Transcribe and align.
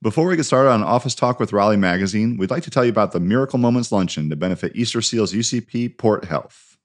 Before 0.00 0.28
we 0.28 0.36
get 0.36 0.44
started 0.44 0.70
on 0.70 0.84
Office 0.84 1.16
Talk 1.16 1.40
with 1.40 1.52
Raleigh 1.52 1.76
Magazine, 1.76 2.36
we'd 2.36 2.52
like 2.52 2.62
to 2.62 2.70
tell 2.70 2.84
you 2.84 2.90
about 2.90 3.10
the 3.10 3.18
Miracle 3.18 3.58
Moments 3.58 3.90
Luncheon 3.90 4.30
to 4.30 4.36
benefit 4.36 4.76
Easter 4.76 5.02
Seals 5.02 5.32
UCP 5.32 5.98
Port 5.98 6.26
Health. 6.26 6.78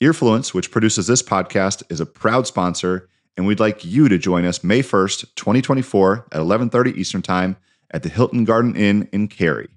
Earfluence, 0.00 0.54
which 0.54 0.70
produces 0.70 1.08
this 1.08 1.20
podcast, 1.20 1.82
is 1.90 1.98
a 1.98 2.06
proud 2.06 2.46
sponsor, 2.46 3.08
and 3.36 3.44
we'd 3.44 3.58
like 3.58 3.84
you 3.84 4.08
to 4.08 4.18
join 4.18 4.44
us 4.44 4.62
May 4.62 4.82
1st, 4.82 5.34
2024 5.34 6.28
at 6.30 6.40
11:30 6.40 6.96
Eastern 6.96 7.22
Time 7.22 7.56
at 7.90 8.04
the 8.04 8.08
Hilton 8.08 8.44
Garden 8.44 8.76
Inn 8.76 9.08
in 9.10 9.26
Cary. 9.26 9.68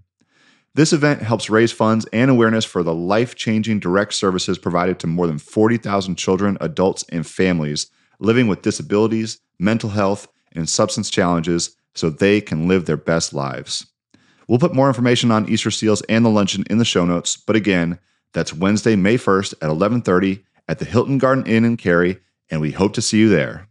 This 0.76 0.94
event 0.94 1.24
helps 1.24 1.50
raise 1.50 1.72
funds 1.72 2.06
and 2.14 2.30
awareness 2.30 2.64
for 2.64 2.84
the 2.84 2.94
life-changing 2.94 3.80
direct 3.80 4.14
services 4.14 4.60
provided 4.60 5.00
to 5.00 5.08
more 5.08 5.26
than 5.26 5.40
40,000 5.40 6.16
children, 6.16 6.60
adults, 6.62 7.04
and 7.10 7.26
families 7.26 7.88
living 8.20 8.48
with 8.48 8.62
disabilities, 8.62 9.40
mental 9.58 9.90
health, 9.90 10.28
and 10.52 10.70
substance 10.70 11.10
challenges 11.10 11.76
so 11.96 12.10
they 12.10 12.42
can 12.42 12.68
live 12.68 12.86
their 12.86 12.98
best 12.98 13.34
lives. 13.34 13.86
We'll 14.48 14.60
put 14.60 14.76
more 14.76 14.88
information 14.88 15.32
on 15.32 15.50
Easter 15.50 15.72
Seals 15.72 16.02
and 16.04 16.26
the 16.26 16.30
luncheon 16.30 16.64
in 16.70 16.78
the 16.78 16.86
show 16.86 17.06
notes, 17.06 17.38
but 17.38 17.56
again, 17.56 18.00
that's 18.34 18.54
Wednesday, 18.54 18.96
May 18.96 19.18
1st 19.18 19.54
at 19.62 19.70
11:30 19.70 20.44
at 20.68 20.80
the 20.80 20.86
Hilton 20.86 21.18
Garden 21.18 21.46
Inn 21.46 21.66
in 21.66 21.78
Cary, 21.78 22.20
and 22.50 22.60
we 22.62 22.72
hope 22.72 22.94
to 22.94 23.02
see 23.02 23.20
you 23.20 23.30
there. 23.30 23.68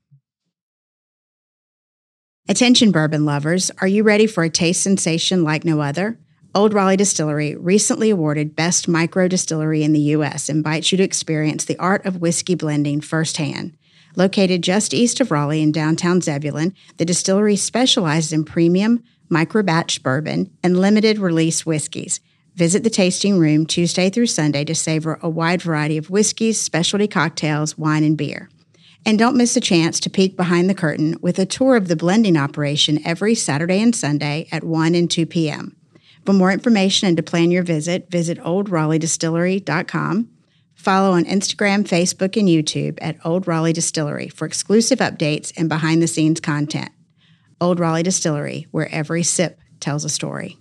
Attention 2.49 2.91
bourbon 2.91 3.25
lovers, 3.25 3.71
are 3.81 3.87
you 3.87 4.03
ready 4.03 4.27
for 4.27 4.45
a 4.45 4.51
taste 4.51 4.83
sensation 4.83 5.45
like 5.45 5.65
no 5.65 5.81
other? 5.81 6.19
Old 6.55 6.75
Raleigh 6.75 6.97
Distillery, 6.99 7.57
recently 7.57 8.11
awarded 8.11 8.55
Best 8.55 8.87
Micro 8.87 9.27
Distillery 9.27 9.83
in 9.83 9.93
the 9.93 10.01
U.S., 10.01 10.49
invites 10.49 10.93
you 10.93 10.99
to 10.99 11.05
experience 11.05 11.65
the 11.65 11.79
art 11.79 12.05
of 12.05 12.21
whiskey 12.21 12.55
blending 12.55 13.01
firsthand. 13.01 13.77
Located 14.15 14.63
just 14.63 14.93
east 14.93 15.21
of 15.21 15.31
Raleigh 15.31 15.63
in 15.63 15.73
downtown 15.73 16.21
Zebulon, 16.21 16.75
the 16.99 17.05
distillery 17.05 17.57
specializes 17.57 18.33
in 18.33 18.45
premium, 18.45 19.03
micro 19.29 19.63
batch 19.63 20.03
bourbon, 20.03 20.51
and 20.63 20.79
limited 20.79 21.19
release 21.19 21.65
whiskeys. 21.65 22.21
Visit 22.55 22.85
the 22.85 22.91
tasting 22.91 23.39
room 23.39 23.65
Tuesday 23.65 24.11
through 24.11 24.27
Sunday 24.27 24.65
to 24.65 24.75
savor 24.75 25.19
a 25.23 25.31
wide 25.31 25.63
variety 25.63 25.97
of 25.97 26.11
whiskeys, 26.11 26.61
specialty 26.61 27.09
cocktails, 27.09 27.79
wine, 27.79 28.05
and 28.05 28.19
beer. 28.19 28.51
And 29.07 29.19
don't 29.19 29.37
miss 29.37 29.57
a 29.57 29.61
chance 29.61 29.99
to 30.01 30.11
peek 30.11 30.37
behind 30.37 30.69
the 30.69 30.75
curtain 30.75 31.17
with 31.23 31.39
a 31.39 31.47
tour 31.47 31.77
of 31.77 31.89
the 31.89 31.97
blending 31.97 32.37
operation 32.37 33.01
every 33.07 33.35
Saturday 33.35 33.81
and 33.81 33.97
Sunday 33.97 34.47
at 34.53 34.63
1 34.63 34.95
and 34.95 35.11
2 35.11 35.25
p.m. 35.27 35.75
For 36.25 36.35
more 36.35 36.53
information 36.53 37.09
and 37.09 37.17
to 37.17 37.23
plan 37.23 37.51
your 37.51 37.65
visit, 37.65 38.11
visit 38.11 38.39
oldraleighdistillery.com. 38.39 40.29
Follow 40.83 41.13
on 41.13 41.25
Instagram, 41.27 41.85
Facebook, 41.85 42.37
and 42.37 42.49
YouTube 42.49 42.99
at 43.01 43.17
Old 43.25 43.47
Raleigh 43.47 43.73
Distillery 43.73 44.29
for 44.29 44.47
exclusive 44.47 44.99
updates 44.99 45.53
and 45.57 45.69
behind 45.69 46.03
the 46.03 46.09
scenes 46.09 46.41
content. 46.41 46.91
Old 47.61 47.79
Raleigh 47.79 48.03
Distillery, 48.03 48.67
where 48.73 48.93
every 48.93 49.23
sip 49.23 49.61
tells 49.79 50.05
a 50.05 50.09
story. 50.09 50.59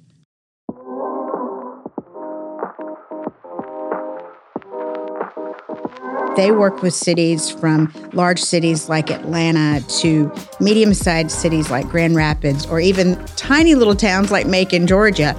They 6.35 6.51
work 6.51 6.83
with 6.83 6.93
cities 6.93 7.49
from 7.49 7.91
large 8.13 8.39
cities 8.39 8.87
like 8.87 9.09
Atlanta 9.09 9.81
to 10.01 10.31
medium 10.59 10.93
sized 10.93 11.31
cities 11.31 11.71
like 11.71 11.89
Grand 11.89 12.15
Rapids 12.15 12.67
or 12.67 12.79
even 12.79 13.15
tiny 13.35 13.73
little 13.73 13.95
towns 13.95 14.31
like 14.31 14.45
Macon, 14.45 14.85
Georgia, 14.85 15.35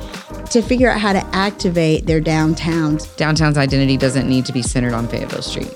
to 0.53 0.61
figure 0.61 0.91
out 0.91 1.00
how 1.00 1.14
to 1.14 1.25
activate 1.34 2.05
their 2.05 2.20
downtowns. 2.20 3.17
Downtown's 3.17 3.56
identity 3.56 3.97
doesn't 3.97 4.28
need 4.28 4.45
to 4.45 4.53
be 4.53 4.61
centered 4.61 4.92
on 4.92 5.08
Fayetteville 5.08 5.41
Street. 5.41 5.72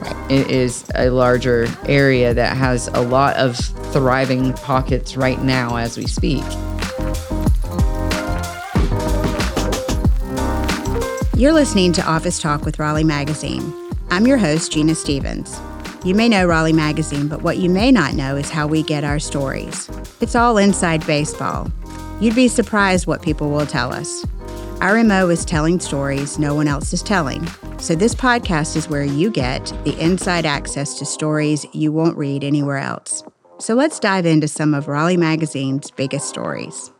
Right. 0.00 0.30
It 0.30 0.48
is 0.48 0.88
a 0.94 1.10
larger 1.10 1.66
area 1.86 2.32
that 2.32 2.56
has 2.56 2.86
a 2.88 3.00
lot 3.00 3.36
of 3.36 3.56
thriving 3.92 4.52
pockets 4.52 5.16
right 5.16 5.42
now 5.42 5.76
as 5.76 5.98
we 5.98 6.06
speak. 6.06 6.44
You're 11.36 11.52
listening 11.52 11.92
to 11.94 12.02
Office 12.06 12.38
Talk 12.38 12.64
with 12.64 12.78
Raleigh 12.78 13.02
Magazine. 13.02 13.74
I'm 14.10 14.28
your 14.28 14.38
host, 14.38 14.70
Gina 14.70 14.94
Stephens. 14.94 15.58
You 16.04 16.14
may 16.14 16.28
know 16.28 16.46
Raleigh 16.46 16.72
Magazine, 16.72 17.26
but 17.26 17.42
what 17.42 17.58
you 17.58 17.68
may 17.68 17.90
not 17.90 18.14
know 18.14 18.36
is 18.36 18.48
how 18.48 18.68
we 18.68 18.84
get 18.84 19.02
our 19.02 19.18
stories. 19.18 19.90
It's 20.20 20.36
all 20.36 20.56
inside 20.56 21.04
baseball. 21.04 21.70
You'd 22.20 22.34
be 22.34 22.48
surprised 22.48 23.06
what 23.06 23.22
people 23.22 23.50
will 23.50 23.66
tell 23.66 23.94
us. 23.94 24.26
Our 24.82 25.02
MO 25.02 25.30
is 25.30 25.44
telling 25.44 25.80
stories 25.80 26.38
no 26.38 26.54
one 26.54 26.68
else 26.68 26.92
is 26.92 27.02
telling. 27.02 27.46
So, 27.78 27.94
this 27.94 28.14
podcast 28.14 28.76
is 28.76 28.90
where 28.90 29.04
you 29.04 29.30
get 29.30 29.72
the 29.84 29.98
inside 29.98 30.44
access 30.44 30.98
to 30.98 31.06
stories 31.06 31.64
you 31.72 31.92
won't 31.92 32.18
read 32.18 32.44
anywhere 32.44 32.76
else. 32.76 33.24
So, 33.58 33.74
let's 33.74 33.98
dive 33.98 34.26
into 34.26 34.48
some 34.48 34.74
of 34.74 34.86
Raleigh 34.86 35.16
Magazine's 35.16 35.90
biggest 35.90 36.28
stories. 36.28 36.90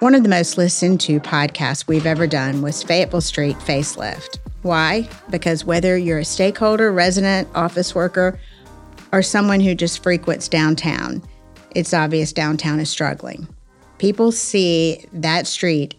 One 0.00 0.14
of 0.14 0.22
the 0.22 0.28
most 0.28 0.58
listened 0.58 1.00
to 1.02 1.18
podcasts 1.18 1.88
we've 1.88 2.04
ever 2.04 2.26
done 2.26 2.60
was 2.60 2.82
Fayetteville 2.82 3.22
Street 3.22 3.56
Facelift. 3.56 4.38
Why? 4.60 5.08
Because 5.30 5.64
whether 5.64 5.96
you're 5.96 6.18
a 6.18 6.24
stakeholder, 6.26 6.92
resident, 6.92 7.48
office 7.54 7.94
worker, 7.94 8.38
or 9.12 9.22
someone 9.22 9.60
who 9.60 9.74
just 9.74 10.02
frequents 10.02 10.46
downtown, 10.46 11.22
it's 11.74 11.94
obvious 11.94 12.34
downtown 12.34 12.80
is 12.80 12.90
struggling. 12.90 13.48
People 13.98 14.32
see 14.32 15.04
that 15.12 15.46
street 15.46 15.94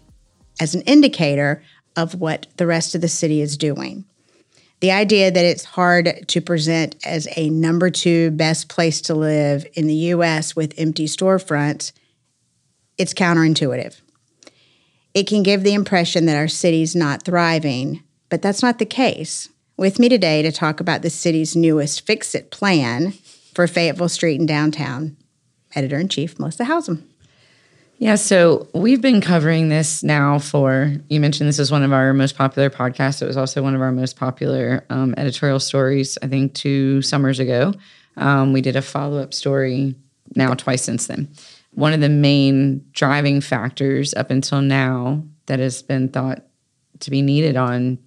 as 0.59 0.75
an 0.75 0.81
indicator 0.81 1.63
of 1.95 2.15
what 2.15 2.47
the 2.57 2.67
rest 2.67 2.95
of 2.95 3.01
the 3.01 3.07
city 3.07 3.41
is 3.41 3.57
doing. 3.57 4.05
The 4.79 4.91
idea 4.91 5.31
that 5.31 5.45
it's 5.45 5.63
hard 5.63 6.25
to 6.27 6.41
present 6.41 6.95
as 7.03 7.27
a 7.35 7.49
number 7.49 7.89
two 7.89 8.29
best 8.31 8.69
place 8.69 9.01
to 9.01 9.15
live 9.15 9.65
in 9.73 9.87
the 9.87 9.95
US 10.13 10.55
with 10.55 10.73
empty 10.77 11.05
storefronts, 11.05 11.91
it's 12.97 13.13
counterintuitive. 13.13 14.01
It 15.15 15.25
can 15.25 15.41
give 15.41 15.63
the 15.63 15.73
impression 15.73 16.27
that 16.27 16.37
our 16.37 16.47
city's 16.47 16.95
not 16.95 17.23
thriving 17.23 18.03
but 18.29 18.41
that's 18.41 18.61
not 18.61 18.79
the 18.79 18.85
case. 18.85 19.49
With 19.77 19.99
me 19.99 20.09
today 20.09 20.41
to 20.41 20.51
talk 20.51 20.79
about 20.79 21.01
the 21.01 21.09
city's 21.09 21.55
newest 21.55 22.05
Fix 22.05 22.33
It 22.33 22.51
plan 22.51 23.13
for 23.53 23.67
Fayetteville 23.67 24.09
Street 24.09 24.39
and 24.39 24.47
downtown, 24.47 25.17
editor 25.75 25.99
in 25.99 26.09
chief 26.09 26.39
Melissa 26.39 26.65
Howsam. 26.65 27.03
Yeah, 27.99 28.13
so 28.13 28.67
we've 28.75 29.01
been 29.01 29.21
covering 29.21 29.69
this 29.69 30.03
now 30.03 30.37
for, 30.37 30.93
you 31.09 31.19
mentioned 31.19 31.49
this 31.49 31.57
is 31.57 31.71
one 31.71 31.81
of 31.81 31.91
our 31.91 32.13
most 32.13 32.37
popular 32.37 32.69
podcasts. 32.69 33.23
It 33.23 33.25
was 33.25 33.37
also 33.37 33.63
one 33.63 33.73
of 33.73 33.81
our 33.81 33.91
most 33.91 34.17
popular 34.17 34.85
um, 34.91 35.15
editorial 35.17 35.59
stories, 35.59 36.15
I 36.21 36.27
think, 36.27 36.53
two 36.53 37.01
summers 37.01 37.39
ago. 37.39 37.73
Um, 38.15 38.53
we 38.53 38.61
did 38.61 38.75
a 38.75 38.83
follow 38.83 39.17
up 39.17 39.33
story 39.33 39.95
now 40.35 40.53
twice 40.53 40.83
since 40.83 41.07
then. 41.07 41.27
One 41.73 41.91
of 41.91 41.99
the 41.99 42.09
main 42.09 42.85
driving 42.91 43.41
factors 43.41 44.13
up 44.13 44.29
until 44.29 44.61
now 44.61 45.23
that 45.47 45.57
has 45.57 45.81
been 45.81 46.09
thought 46.09 46.43
to 46.99 47.11
be 47.11 47.23
needed 47.23 47.55
on 47.57 47.97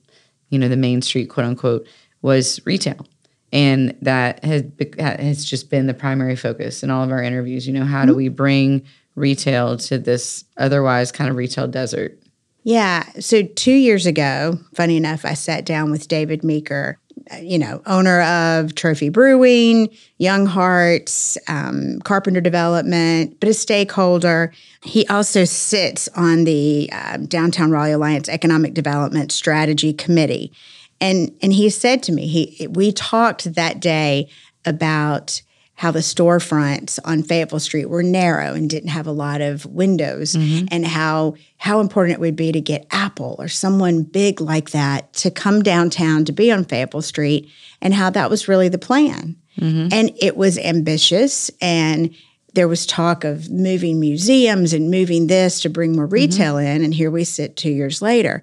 you 0.51 0.59
know 0.59 0.69
the 0.69 0.77
main 0.77 1.03
street 1.03 1.27
quote 1.27 1.47
unquote 1.47 1.87
was 2.23 2.61
retail 2.67 3.07
and 3.53 3.97
that 4.03 4.45
has 4.45 4.65
has 4.99 5.45
just 5.45 5.71
been 5.71 5.87
the 5.87 5.95
primary 5.95 6.35
focus 6.35 6.83
in 6.83 6.91
all 6.91 7.05
of 7.05 7.11
our 7.11 7.23
interviews 7.23 7.67
you 7.69 7.73
know 7.73 7.85
how 7.85 8.05
do 8.05 8.11
mm-hmm. 8.11 8.19
we 8.19 8.29
bring 8.29 8.85
retail 9.21 9.77
to 9.77 9.99
this 9.99 10.45
otherwise 10.57 11.13
kind 11.13 11.31
of 11.31 11.37
retail 11.37 11.67
desert 11.67 12.19
yeah 12.65 13.05
so 13.21 13.43
2 13.43 13.71
years 13.71 14.07
ago 14.07 14.59
funny 14.75 14.97
enough 14.97 15.25
I 15.25 15.35
sat 15.35 15.65
down 15.65 15.91
with 15.91 16.09
David 16.09 16.43
Meeker 16.43 16.99
you 17.41 17.59
know, 17.59 17.81
owner 17.87 18.23
of 18.23 18.75
Trophy 18.75 19.09
Brewing, 19.09 19.89
Young 20.19 20.47
Hearts, 20.47 21.39
um, 21.49 22.01
Carpenter 22.01 22.41
Development, 22.41 23.37
but 23.41 23.49
a 23.49 23.55
stakeholder. 23.55 24.53
He 24.83 25.07
also 25.07 25.45
sits 25.45 26.09
on 26.17 26.45
the 26.45 26.91
uh, 26.93 27.19
Downtown 27.19 27.71
Raleigh 27.71 27.93
Alliance 27.93 28.29
Economic 28.29 28.75
Development 28.75 29.31
Strategy 29.31 29.93
Committee. 29.93 30.53
And, 31.01 31.33
and 31.43 31.53
he 31.53 31.71
said 31.71 32.03
to 32.05 32.13
me, 32.13 32.27
he, 32.27 32.67
we 32.67 32.93
talked 32.93 33.55
that 33.55 33.81
day 33.81 34.29
about 34.65 35.43
how 35.81 35.91
the 35.91 36.01
storefronts 36.01 36.99
on 37.07 37.23
Fayetteville 37.23 37.59
Street 37.59 37.89
were 37.89 38.03
narrow 38.03 38.53
and 38.53 38.69
didn't 38.69 38.91
have 38.91 39.07
a 39.07 39.13
lot 39.13 39.41
of 39.41 39.65
windows, 39.65 40.37
mm-hmm. 40.37 40.67
and 40.71 40.87
how 40.87 41.35
how 41.57 41.81
important 41.81 42.13
it 42.13 42.21
would 42.21 42.37
be 42.37 42.53
to 42.53 42.61
get 42.61 42.87
Apple 42.91 43.35
or 43.39 43.49
someone 43.49 44.03
big 44.03 44.43
like 44.43 44.73
that 44.73 45.11
to 45.15 45.31
come 45.31 45.63
downtown 45.63 46.27
to 46.27 46.33
be 46.33 46.53
on 46.53 46.67
Fayetteville 46.67 47.01
Street, 47.01 47.49
and 47.81 47.95
how 47.95 48.11
that 48.11 48.29
was 48.29 48.47
really 48.47 48.69
the 48.69 48.77
plan. 48.77 49.37
Mm-hmm. 49.59 49.89
And 49.91 50.11
it 50.21 50.37
was 50.37 50.59
ambitious, 50.59 51.51
and 51.63 52.15
there 52.53 52.69
was 52.69 52.85
talk 52.85 53.25
of 53.25 53.49
moving 53.49 53.99
museums 53.99 54.75
and 54.75 54.91
moving 54.91 55.29
this 55.29 55.63
to 55.63 55.71
bring 55.71 55.97
more 55.97 56.05
mm-hmm. 56.05 56.13
retail 56.13 56.57
mm-hmm. 56.57 56.77
in, 56.77 56.85
and 56.85 56.93
here 56.93 57.11
we 57.11 57.25
sit 57.25 57.57
two 57.57 57.71
years 57.71 58.03
later. 58.03 58.43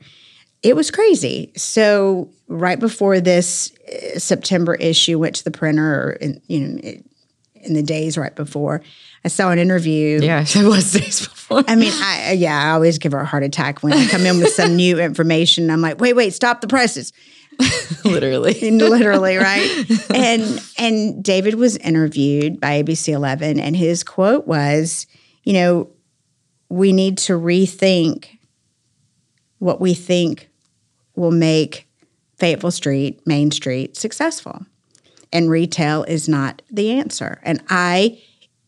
It 0.64 0.76
was 0.76 0.90
crazy. 0.90 1.54
So 1.56 2.32
right 2.48 2.80
before 2.80 3.20
this 3.20 3.72
uh, 3.88 4.18
September 4.18 4.74
issue 4.74 5.20
went 5.20 5.36
to 5.36 5.44
the 5.44 5.52
printer, 5.52 6.18
and 6.20 6.42
you 6.48 6.60
know, 6.62 6.80
it, 6.82 7.06
in 7.68 7.74
the 7.74 7.84
days 7.84 8.18
right 8.18 8.36
before. 8.36 8.82
I 9.24 9.28
saw 9.28 9.52
an 9.52 9.60
interview. 9.60 10.20
Yeah, 10.22 10.42
it 10.48 10.68
was 10.68 10.92
days 10.92 11.28
before. 11.28 11.64
I 11.68 11.76
mean, 11.76 11.94
I 11.94 12.34
yeah, 12.38 12.70
I 12.70 12.72
always 12.72 12.98
give 12.98 13.12
her 13.12 13.20
a 13.20 13.26
heart 13.26 13.44
attack 13.44 13.84
when 13.84 13.94
I 13.94 14.08
come 14.08 14.26
in 14.26 14.40
with 14.40 14.54
some 14.54 14.76
new 14.76 15.00
information. 15.00 15.70
I'm 15.70 15.82
like, 15.82 16.00
wait, 16.00 16.14
wait, 16.14 16.34
stop 16.34 16.62
the 16.62 16.68
presses. 16.68 17.14
literally, 18.06 18.72
literally, 18.72 19.38
right? 19.38 19.86
And 20.14 20.62
and 20.78 21.24
David 21.24 21.56
was 21.56 21.78
interviewed 21.78 22.60
by 22.60 22.84
ABC 22.84 23.14
11, 23.14 23.60
and 23.60 23.76
his 23.76 24.04
quote 24.04 24.48
was, 24.48 25.08
you 25.44 25.54
know, 25.54 25.90
we 26.70 26.94
need 26.94 27.18
to 27.20 27.34
rethink 27.34 28.28
what 29.60 29.82
we 29.82 29.94
think 29.94 30.50
will 31.16 31.32
make 31.32 31.88
Fayetteville 32.38 32.72
Street, 32.72 33.26
Main 33.26 33.50
Street 33.50 33.98
successful. 33.98 34.66
And 35.32 35.50
retail 35.50 36.04
is 36.04 36.30
not 36.30 36.62
the 36.72 36.92
answer. 36.92 37.40
And 37.44 37.62
I, 37.70 38.22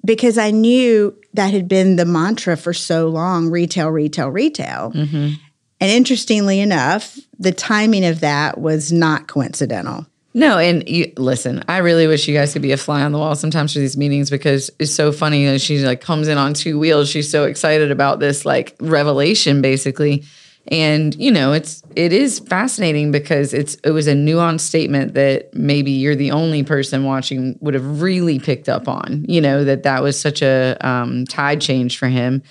because 0.04 0.38
I 0.38 0.52
knew 0.52 1.16
that 1.34 1.54
had 1.54 1.68
been 1.68 1.96
the 1.96 2.06
mantra 2.06 2.58
for 2.58 2.74
so 2.74 3.08
long 3.08 3.50
retail, 3.50 3.90
retail, 3.90 4.30
retail. 4.30 4.92
Mm-hmm. 4.94 5.34
And 5.82 5.92
interestingly 5.92 6.60
enough, 6.60 7.18
the 7.38 7.52
timing 7.52 8.06
of 8.06 8.20
that 8.20 8.58
was 8.58 8.92
not 8.92 9.28
coincidental. 9.28 10.06
No, 10.34 10.58
and 10.60 10.88
you, 10.88 11.12
listen, 11.18 11.64
I 11.68 11.80
really 11.80 12.06
wish 12.06 12.28
you 12.28 12.36
guys 12.36 12.54
could 12.54 12.62
be 12.62 12.72
a 12.72 12.78
fly 12.78 13.02
on 13.02 13.12
the 13.12 13.18
wall 13.18 13.36
sometimes 13.36 13.74
for 13.74 13.80
these 13.80 13.98
meetings 13.98 14.30
because 14.30 14.70
it's 14.78 14.94
so 14.94 15.12
funny 15.12 15.46
that 15.46 15.60
she 15.60 15.80
like 15.80 16.02
comes 16.02 16.28
in 16.28 16.38
on 16.38 16.54
two 16.54 16.78
wheels. 16.78 17.10
She's 17.10 17.32
so 17.32 17.46
excited 17.46 17.92
about 17.92 18.20
this 18.20 18.46
like 18.46 18.76
revelation, 18.80 19.62
basically. 19.62 20.24
And 20.70 21.16
you 21.16 21.32
know, 21.32 21.52
it's 21.52 21.82
it 21.96 22.14
is 22.14 22.40
fascinating 22.40 23.12
because 23.12 23.54
it's 23.54 23.76
it 23.84 23.90
was 23.92 24.08
a 24.08 24.14
nuanced 24.14 24.62
statement 24.62 25.16
that 25.16 25.54
maybe 25.54 25.92
you're 25.92 26.16
the 26.16 26.32
only 26.32 26.64
person 26.64 27.04
watching 27.04 27.58
would 27.60 27.74
have 27.74 28.02
really 28.02 28.40
picked 28.40 28.70
up 28.70 28.88
on. 28.88 29.26
You 29.28 29.42
know 29.42 29.64
that 29.64 29.84
that 29.84 30.04
was 30.04 30.20
such 30.20 30.42
a 30.42 30.78
um, 30.82 31.26
tide 31.26 31.60
change 31.60 31.98
for 31.98 32.08
him. 32.08 32.44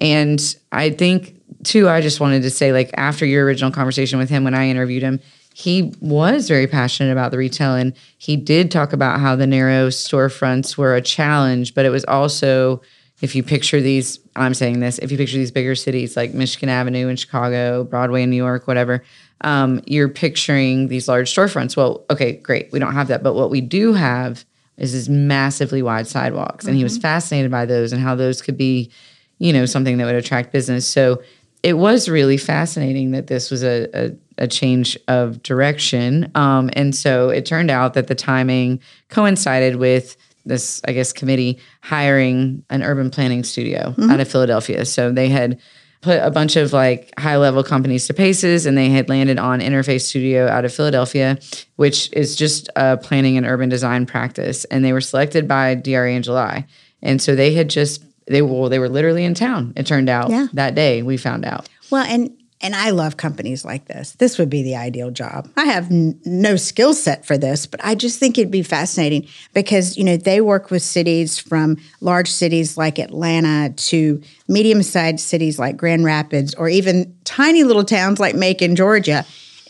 And 0.00 0.40
I 0.72 0.90
think 0.90 1.40
too, 1.64 1.88
I 1.88 2.02
just 2.02 2.20
wanted 2.20 2.42
to 2.42 2.50
say 2.50 2.72
like 2.72 2.90
after 2.94 3.24
your 3.24 3.44
original 3.46 3.70
conversation 3.70 4.18
with 4.18 4.28
him 4.28 4.44
when 4.44 4.54
I 4.54 4.68
interviewed 4.68 5.02
him, 5.02 5.20
he 5.54 5.94
was 6.00 6.48
very 6.48 6.66
passionate 6.66 7.12
about 7.12 7.30
the 7.30 7.38
retail 7.38 7.74
and 7.74 7.94
he 8.18 8.36
did 8.36 8.70
talk 8.70 8.92
about 8.92 9.20
how 9.20 9.36
the 9.36 9.46
narrow 9.46 9.88
storefronts 9.88 10.76
were 10.76 10.94
a 10.94 11.00
challenge, 11.00 11.74
but 11.74 11.86
it 11.86 11.90
was 11.90 12.04
also 12.04 12.82
if 13.24 13.34
you 13.34 13.42
picture 13.42 13.80
these, 13.80 14.20
I'm 14.36 14.52
saying 14.52 14.80
this, 14.80 14.98
if 14.98 15.10
you 15.10 15.16
picture 15.16 15.38
these 15.38 15.50
bigger 15.50 15.74
cities 15.74 16.14
like 16.14 16.34
Michigan 16.34 16.68
Avenue 16.68 17.08
in 17.08 17.16
Chicago, 17.16 17.82
Broadway 17.82 18.22
in 18.22 18.28
New 18.28 18.36
York, 18.36 18.66
whatever, 18.68 19.02
um, 19.40 19.80
you're 19.86 20.10
picturing 20.10 20.88
these 20.88 21.08
large 21.08 21.34
storefronts. 21.34 21.74
Well, 21.74 22.04
okay, 22.10 22.32
great. 22.32 22.70
We 22.70 22.78
don't 22.78 22.92
have 22.92 23.08
that. 23.08 23.22
But 23.22 23.32
what 23.32 23.48
we 23.48 23.62
do 23.62 23.94
have 23.94 24.44
is 24.76 24.92
these 24.92 25.08
massively 25.08 25.80
wide 25.80 26.06
sidewalks. 26.06 26.66
And 26.66 26.72
mm-hmm. 26.72 26.78
he 26.78 26.84
was 26.84 26.98
fascinated 26.98 27.50
by 27.50 27.64
those 27.64 27.94
and 27.94 28.02
how 28.02 28.14
those 28.14 28.42
could 28.42 28.58
be, 28.58 28.90
you 29.38 29.54
know, 29.54 29.64
something 29.64 29.96
that 29.96 30.04
would 30.04 30.14
attract 30.14 30.52
business. 30.52 30.86
So 30.86 31.22
it 31.62 31.78
was 31.78 32.10
really 32.10 32.36
fascinating 32.36 33.12
that 33.12 33.28
this 33.28 33.50
was 33.50 33.64
a, 33.64 33.88
a, 33.94 34.10
a 34.36 34.46
change 34.46 34.98
of 35.08 35.42
direction. 35.42 36.30
Um, 36.34 36.68
and 36.74 36.94
so 36.94 37.30
it 37.30 37.46
turned 37.46 37.70
out 37.70 37.94
that 37.94 38.08
the 38.08 38.14
timing 38.14 38.80
coincided 39.08 39.76
with 39.76 40.18
this, 40.44 40.80
I 40.86 40.92
guess, 40.92 41.12
committee 41.12 41.58
hiring 41.82 42.64
an 42.70 42.82
urban 42.82 43.10
planning 43.10 43.44
studio 43.44 43.94
mm-hmm. 43.96 44.10
out 44.10 44.20
of 44.20 44.28
Philadelphia. 44.28 44.84
So 44.84 45.10
they 45.12 45.28
had 45.28 45.58
put 46.04 46.20
a 46.22 46.30
bunch 46.30 46.56
of 46.56 46.72
like 46.72 47.10
high 47.18 47.38
level 47.38 47.64
companies 47.64 48.06
to 48.06 48.14
paces 48.14 48.66
and 48.66 48.76
they 48.76 48.90
had 48.90 49.08
landed 49.08 49.38
on 49.38 49.60
Interface 49.60 50.02
Studio 50.02 50.46
out 50.48 50.64
of 50.64 50.72
Philadelphia, 50.72 51.38
which 51.76 52.12
is 52.12 52.36
just 52.36 52.68
a 52.76 52.98
planning 52.98 53.38
and 53.38 53.46
urban 53.46 53.70
design 53.70 54.04
practice. 54.04 54.64
And 54.66 54.84
they 54.84 54.92
were 54.92 55.00
selected 55.00 55.48
by 55.48 55.74
DRA 55.74 56.12
in 56.12 56.22
July. 56.22 56.66
And 57.02 57.22
so 57.22 57.34
they 57.34 57.54
had 57.54 57.70
just 57.70 58.04
they 58.26 58.42
well, 58.42 58.68
they 58.68 58.78
were 58.78 58.88
literally 58.88 59.24
in 59.24 59.34
town. 59.34 59.72
It 59.76 59.86
turned 59.86 60.08
out 60.08 60.30
yeah. 60.30 60.48
that 60.52 60.74
day 60.74 61.02
we 61.02 61.16
found 61.16 61.44
out. 61.44 61.68
Well, 61.90 62.04
and 62.04 62.30
and 62.60 62.74
I 62.74 62.90
love 62.90 63.16
companies 63.16 63.64
like 63.64 63.86
this. 63.86 64.12
This 64.12 64.38
would 64.38 64.48
be 64.48 64.62
the 64.62 64.76
ideal 64.76 65.10
job. 65.10 65.50
I 65.56 65.64
have 65.64 65.90
n- 65.90 66.18
no 66.24 66.56
skill 66.56 66.94
set 66.94 67.26
for 67.26 67.36
this, 67.36 67.66
but 67.66 67.84
I 67.84 67.94
just 67.94 68.18
think 68.18 68.38
it'd 68.38 68.50
be 68.50 68.62
fascinating 68.62 69.26
because 69.52 69.98
you 69.98 70.04
know 70.04 70.16
they 70.16 70.40
work 70.40 70.70
with 70.70 70.82
cities 70.82 71.38
from 71.38 71.76
large 72.00 72.30
cities 72.30 72.76
like 72.76 72.98
Atlanta 72.98 73.74
to 73.74 74.22
medium-sized 74.48 75.20
cities 75.20 75.58
like 75.58 75.76
Grand 75.76 76.04
Rapids, 76.04 76.54
or 76.54 76.68
even 76.68 77.16
tiny 77.24 77.64
little 77.64 77.84
towns 77.84 78.20
like 78.20 78.34
Macon, 78.34 78.76
Georgia, 78.76 79.26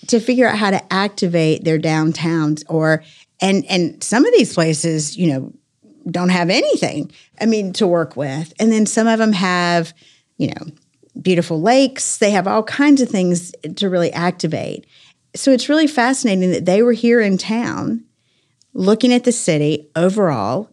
to 0.08 0.20
figure 0.20 0.48
out 0.48 0.58
how 0.58 0.70
to 0.70 0.92
activate 0.92 1.64
their 1.64 1.78
downtowns. 1.78 2.62
Or 2.68 3.02
and 3.40 3.64
and 3.66 4.02
some 4.02 4.24
of 4.24 4.32
these 4.32 4.54
places, 4.54 5.16
you 5.16 5.32
know, 5.32 5.52
don't 6.10 6.28
have 6.28 6.50
anything, 6.50 7.10
I 7.40 7.46
mean, 7.46 7.72
to 7.74 7.86
work 7.86 8.16
with. 8.16 8.52
And 8.60 8.70
then 8.70 8.86
some 8.86 9.06
of 9.06 9.18
them 9.18 9.32
have, 9.32 9.94
you 10.36 10.48
know, 10.48 10.66
beautiful 11.20 11.60
lakes. 11.60 12.18
They 12.18 12.30
have 12.30 12.46
all 12.46 12.62
kinds 12.62 13.00
of 13.00 13.08
things 13.08 13.52
to 13.76 13.88
really 13.88 14.12
activate. 14.12 14.86
So 15.36 15.50
it's 15.50 15.68
really 15.68 15.86
fascinating 15.86 16.50
that 16.50 16.64
they 16.64 16.82
were 16.82 16.92
here 16.92 17.20
in 17.20 17.38
town 17.38 18.04
looking 18.72 19.12
at 19.12 19.24
the 19.24 19.32
city 19.32 19.88
overall, 19.96 20.70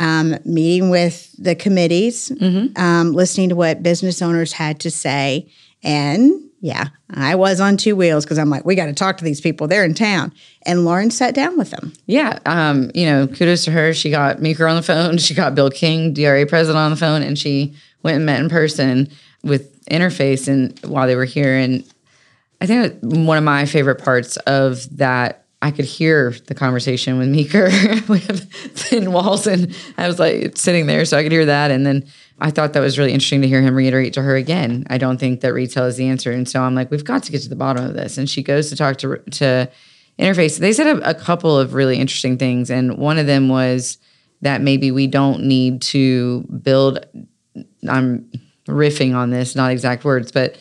um, 0.00 0.36
meeting 0.44 0.90
with 0.90 1.34
the 1.38 1.54
committees, 1.54 2.30
mm-hmm. 2.30 2.78
um, 2.82 3.12
listening 3.12 3.50
to 3.50 3.56
what 3.56 3.82
business 3.82 4.22
owners 4.22 4.52
had 4.52 4.80
to 4.80 4.90
say. 4.90 5.50
And 5.82 6.50
yeah, 6.60 6.88
I 7.10 7.34
was 7.34 7.60
on 7.60 7.76
two 7.76 7.96
wheels 7.96 8.24
because 8.24 8.38
I'm 8.38 8.48
like, 8.48 8.64
we 8.64 8.74
got 8.74 8.86
to 8.86 8.92
talk 8.92 9.16
to 9.18 9.24
these 9.24 9.40
people. 9.40 9.66
They're 9.66 9.84
in 9.84 9.94
town. 9.94 10.32
And 10.64 10.84
Lauren 10.84 11.10
sat 11.10 11.34
down 11.34 11.58
with 11.58 11.70
them. 11.70 11.92
Yeah. 12.06 12.38
Um, 12.46 12.90
you 12.94 13.04
know, 13.04 13.26
kudos 13.26 13.64
to 13.64 13.72
her. 13.72 13.92
She 13.92 14.10
got 14.10 14.40
Meeker 14.40 14.66
on 14.66 14.76
the 14.76 14.82
phone. 14.82 15.18
She 15.22 15.34
got 15.34 15.54
Bill 15.54 15.70
King, 15.70 16.14
DRA 16.14 16.46
president, 16.46 16.78
on 16.78 16.90
the 16.90 16.96
phone, 16.96 17.22
and 17.22 17.38
she 17.38 17.74
went 18.02 18.16
and 18.16 18.26
met 18.26 18.40
in 18.40 18.48
person 18.48 19.08
with 19.42 19.81
Interface 19.92 20.48
and 20.48 20.78
while 20.80 21.06
they 21.06 21.14
were 21.14 21.26
here. 21.26 21.56
And 21.56 21.84
I 22.60 22.66
think 22.66 22.98
one 23.02 23.36
of 23.36 23.44
my 23.44 23.66
favorite 23.66 24.02
parts 24.02 24.36
of 24.38 24.96
that, 24.96 25.44
I 25.60 25.70
could 25.70 25.84
hear 25.84 26.34
the 26.46 26.54
conversation 26.54 27.18
with 27.18 27.28
Meeker. 27.28 27.66
we 28.08 28.18
have 28.20 28.40
thin 28.50 29.12
walls, 29.12 29.46
and 29.46 29.74
I 29.98 30.08
was 30.08 30.18
like 30.18 30.56
sitting 30.56 30.86
there, 30.86 31.04
so 31.04 31.18
I 31.18 31.22
could 31.22 31.32
hear 31.32 31.46
that. 31.46 31.70
And 31.70 31.86
then 31.86 32.04
I 32.40 32.50
thought 32.50 32.72
that 32.72 32.80
was 32.80 32.98
really 32.98 33.12
interesting 33.12 33.42
to 33.42 33.48
hear 33.48 33.62
him 33.62 33.74
reiterate 33.74 34.12
to 34.14 34.22
her 34.22 34.34
again. 34.34 34.84
I 34.90 34.98
don't 34.98 35.18
think 35.18 35.40
that 35.40 35.52
retail 35.52 35.84
is 35.84 35.96
the 35.96 36.08
answer, 36.08 36.32
and 36.32 36.48
so 36.48 36.62
I'm 36.62 36.74
like, 36.74 36.90
we've 36.90 37.04
got 37.04 37.22
to 37.24 37.32
get 37.32 37.42
to 37.42 37.48
the 37.48 37.56
bottom 37.56 37.84
of 37.84 37.94
this. 37.94 38.18
And 38.18 38.28
she 38.28 38.42
goes 38.42 38.70
to 38.70 38.76
talk 38.76 38.96
to 38.98 39.18
to 39.18 39.70
interface. 40.18 40.58
They 40.58 40.72
said 40.72 40.98
a, 40.98 41.10
a 41.10 41.14
couple 41.14 41.58
of 41.58 41.74
really 41.74 41.98
interesting 41.98 42.38
things, 42.38 42.70
and 42.70 42.98
one 42.98 43.18
of 43.18 43.26
them 43.26 43.48
was 43.48 43.98
that 44.40 44.60
maybe 44.60 44.90
we 44.90 45.06
don't 45.06 45.44
need 45.44 45.82
to 45.82 46.42
build. 46.62 47.04
I'm 47.88 48.30
riffing 48.72 49.14
on 49.14 49.30
this, 49.30 49.54
not 49.54 49.70
exact 49.70 50.04
words, 50.04 50.32
but 50.32 50.58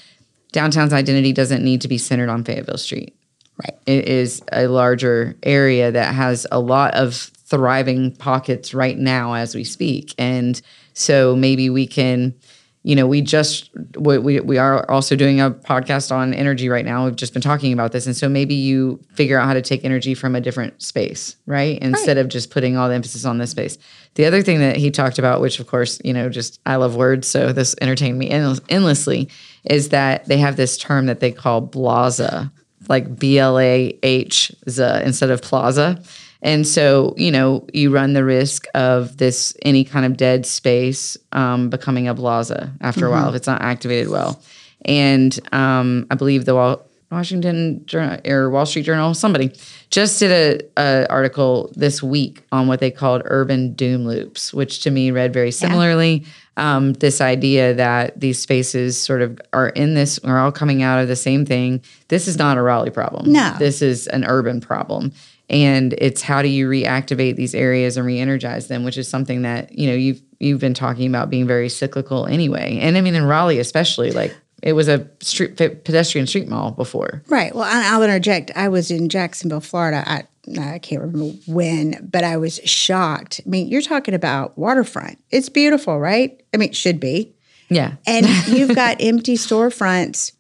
downtown's 0.52 0.94
identity 0.94 1.34
doesn't 1.34 1.64
need 1.64 1.82
to 1.82 1.88
be 1.88 1.98
centered 1.98 2.30
on 2.30 2.44
Fayetteville 2.44 2.78
Street. 2.78 3.16
Right. 3.58 3.78
It 3.86 4.08
is 4.08 4.42
a 4.52 4.68
larger 4.68 5.36
area 5.44 5.92
that 5.92 6.16
has 6.16 6.48
a 6.52 6.60
lot 6.60 6.94
of 6.96 7.16
thriving 7.16 8.16
pockets 8.16 8.74
right 8.74 8.98
now 8.98 9.34
as 9.34 9.54
we 9.54 9.64
speak. 9.64 10.16
And 10.18 10.60
so 10.94 11.36
maybe 11.36 11.70
we 11.70 11.86
can, 11.86 12.34
you 12.84 12.96
know, 12.96 13.06
we 13.06 13.22
just 13.22 13.70
we 13.96 14.40
we 14.40 14.58
are 14.58 14.90
also 14.90 15.16
doing 15.16 15.40
a 15.40 15.52
podcast 15.52 16.12
on 16.12 16.34
energy 16.34 16.68
right 16.68 16.84
now. 16.84 17.06
We've 17.06 17.16
just 17.16 17.32
been 17.32 17.42
talking 17.42 17.74
about 17.74 17.92
this, 17.92 18.08
and 18.08 18.16
so 18.16 18.28
maybe 18.28 18.56
you 18.56 19.00
figure 19.14 19.40
out 19.40 19.46
how 19.46 19.54
to 19.54 19.62
take 19.62 19.86
energy 19.86 20.16
from 20.16 20.36
a 20.36 20.42
different 20.42 20.82
space, 20.82 21.36
right? 21.46 21.78
Instead 21.80 22.18
right. 22.18 22.22
of 22.26 22.30
just 22.30 22.50
putting 22.50 22.78
all 22.78 22.90
the 22.90 22.96
emphasis 22.96 23.24
on 23.24 23.38
this 23.38 23.52
space. 23.52 23.78
The 24.16 24.26
other 24.26 24.42
thing 24.42 24.60
that 24.60 24.78
he 24.78 24.90
talked 24.90 25.20
about, 25.20 25.42
which 25.42 25.60
of 25.60 25.68
course, 25.68 26.02
you 26.04 26.12
know, 26.12 26.28
just 26.28 26.60
I 26.66 26.78
love 26.78 26.96
words, 26.96 27.28
so 27.28 27.54
this 27.54 27.76
entertained 27.82 28.18
me 28.18 28.30
endlessly, 28.32 29.30
is 29.64 29.90
that 29.90 30.26
they 30.26 30.38
have 30.38 30.56
this 30.56 30.76
term 30.78 31.06
that 31.06 31.20
they 31.20 31.32
call 31.32 31.66
blaza, 31.66 32.52
like 32.90 33.20
B 33.20 33.38
L 33.38 33.60
A 33.60 33.96
H 34.02 34.52
Z 34.68 35.02
instead 35.04 35.30
of 35.30 35.44
plaza. 35.44 36.02
And 36.42 36.66
so, 36.66 37.14
you 37.18 37.32
know, 37.32 37.68
you 37.74 37.92
run 37.92 38.14
the 38.14 38.24
risk 38.24 38.66
of 38.74 39.18
this 39.18 39.56
any 39.62 39.84
kind 39.84 40.06
of 40.06 40.18
dead 40.18 40.46
space 40.46 41.18
um, 41.32 41.70
becoming 41.70 42.08
a 42.08 42.16
blaza 42.16 42.72
after 42.82 43.02
mm-hmm. 43.02 43.10
a 43.10 43.12
while 43.12 43.30
if 43.30 43.36
it's 43.36 43.48
not 43.48 43.62
activated 43.62 44.10
well. 44.10 44.42
And 44.84 45.38
um, 45.52 46.08
I 46.10 46.16
believe 46.16 46.46
the 46.46 46.56
Wall, 46.56 46.84
Washington 47.12 47.86
Journal 47.86 48.20
or 48.26 48.50
Wall 48.50 48.66
Street 48.66 48.84
Journal, 48.84 49.14
somebody 49.14 49.52
just 49.90 50.20
did 50.20 50.32
a, 50.78 50.82
a, 50.82 51.08
article 51.10 51.72
this 51.76 52.02
week 52.02 52.42
on 52.52 52.68
what 52.68 52.80
they 52.80 52.90
called 52.90 53.22
urban 53.26 53.74
doom 53.74 54.08
loops, 54.08 54.54
which 54.54 54.82
to 54.84 54.92
me 54.92 55.12
read 55.12 55.34
very 55.34 55.52
similarly. 55.52 56.14
Yeah. 56.14 56.28
Um, 56.58 56.94
this 56.94 57.22
idea 57.22 57.74
that 57.76 58.20
these 58.20 58.38
spaces 58.38 59.02
sort 59.02 59.22
of 59.22 59.40
are 59.54 59.70
in 59.70 59.94
this, 59.94 60.20
are 60.20 60.38
all 60.38 60.52
coming 60.52 60.84
out 60.84 61.00
of 61.00 61.08
the 61.08 61.16
same 61.16 61.46
thing. 61.46 61.82
This 62.10 62.28
is 62.28 62.38
not 62.38 62.58
a 62.58 62.62
Raleigh 62.62 62.92
problem. 62.92 63.32
No, 63.32 63.56
this 63.58 63.82
is 63.82 64.08
an 64.08 64.26
urban 64.26 64.60
problem 64.60 65.14
and 65.52 65.94
it's 65.98 66.22
how 66.22 66.42
do 66.42 66.48
you 66.48 66.68
reactivate 66.68 67.36
these 67.36 67.54
areas 67.54 67.98
and 67.98 68.06
re-energize 68.06 68.68
them 68.68 68.84
which 68.84 68.98
is 68.98 69.08
something 69.08 69.44
that 69.44 69.78
you 69.78 69.86
know 69.86 69.94
you've 69.94 70.22
you've 70.40 70.62
been 70.62 70.74
talking 70.74 71.08
about 71.08 71.30
being 71.30 71.46
very 71.46 71.70
cyclical 71.70 72.26
anyway 72.26 72.80
and 72.82 72.98
i 72.98 73.02
mean 73.02 73.14
in 73.14 73.26
raleigh 73.26 73.60
especially 73.60 74.12
like 74.12 74.36
it 74.62 74.74
was 74.74 74.88
a 74.88 75.08
street 75.20 75.56
pedestrian 75.58 76.28
street 76.28 76.48
mall 76.48 76.72
before 76.72 77.24
right 77.28 77.56
well 77.56 77.68
i'll 77.68 78.04
interject 78.04 78.52
i 78.56 78.68
was 78.68 78.92
in 78.92 79.10
jacksonville 79.10 79.62
florida 79.62 80.04
I, 80.06 80.24
I 80.60 80.80
can't 80.80 81.02
remember 81.02 81.38
when, 81.46 82.10
but 82.12 82.24
I 82.24 82.38
was 82.38 82.60
shocked. 82.66 83.42
I 83.46 83.50
mean, 83.50 83.68
you're 83.68 83.82
talking 83.82 84.16
about 84.16 84.58
waterfront. 84.58 85.24
It's 85.30 85.50
beautiful, 85.50 86.00
right? 86.00 86.42
I 86.52 86.58
mean, 86.58 86.70
it 86.70 86.76
should 86.76 87.00
be. 87.00 87.36
Yeah. 87.70 87.96
And 88.08 88.26
you've 88.48 88.76
got 88.76 88.98
empty 89.00 89.36
storefronts 89.36 90.32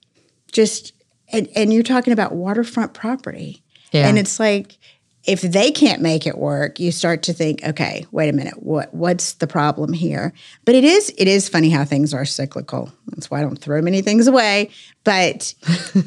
just 0.51 0.93
and, 1.31 1.47
and 1.55 1.71
you're 1.71 1.83
talking 1.83 2.13
about 2.13 2.33
waterfront 2.33 2.93
property. 2.93 3.63
Yeah. 3.91 4.07
And 4.07 4.17
it's 4.17 4.39
like 4.39 4.77
if 5.25 5.41
they 5.41 5.71
can't 5.71 6.01
make 6.01 6.25
it 6.25 6.37
work, 6.37 6.79
you 6.79 6.91
start 6.91 7.23
to 7.23 7.33
think, 7.33 7.63
okay, 7.63 8.05
wait 8.11 8.29
a 8.29 8.33
minute, 8.33 8.61
what 8.63 8.93
what's 8.93 9.33
the 9.33 9.47
problem 9.47 9.93
here? 9.93 10.33
But 10.65 10.75
it 10.75 10.83
is 10.83 11.13
it 11.17 11.27
is 11.27 11.47
funny 11.49 11.69
how 11.69 11.85
things 11.85 12.13
are 12.13 12.25
cyclical. 12.25 12.91
That's 13.07 13.29
why 13.29 13.39
I 13.39 13.41
don't 13.41 13.57
throw 13.59 13.81
many 13.81 14.01
things 14.01 14.27
away. 14.27 14.69
But 15.03 15.53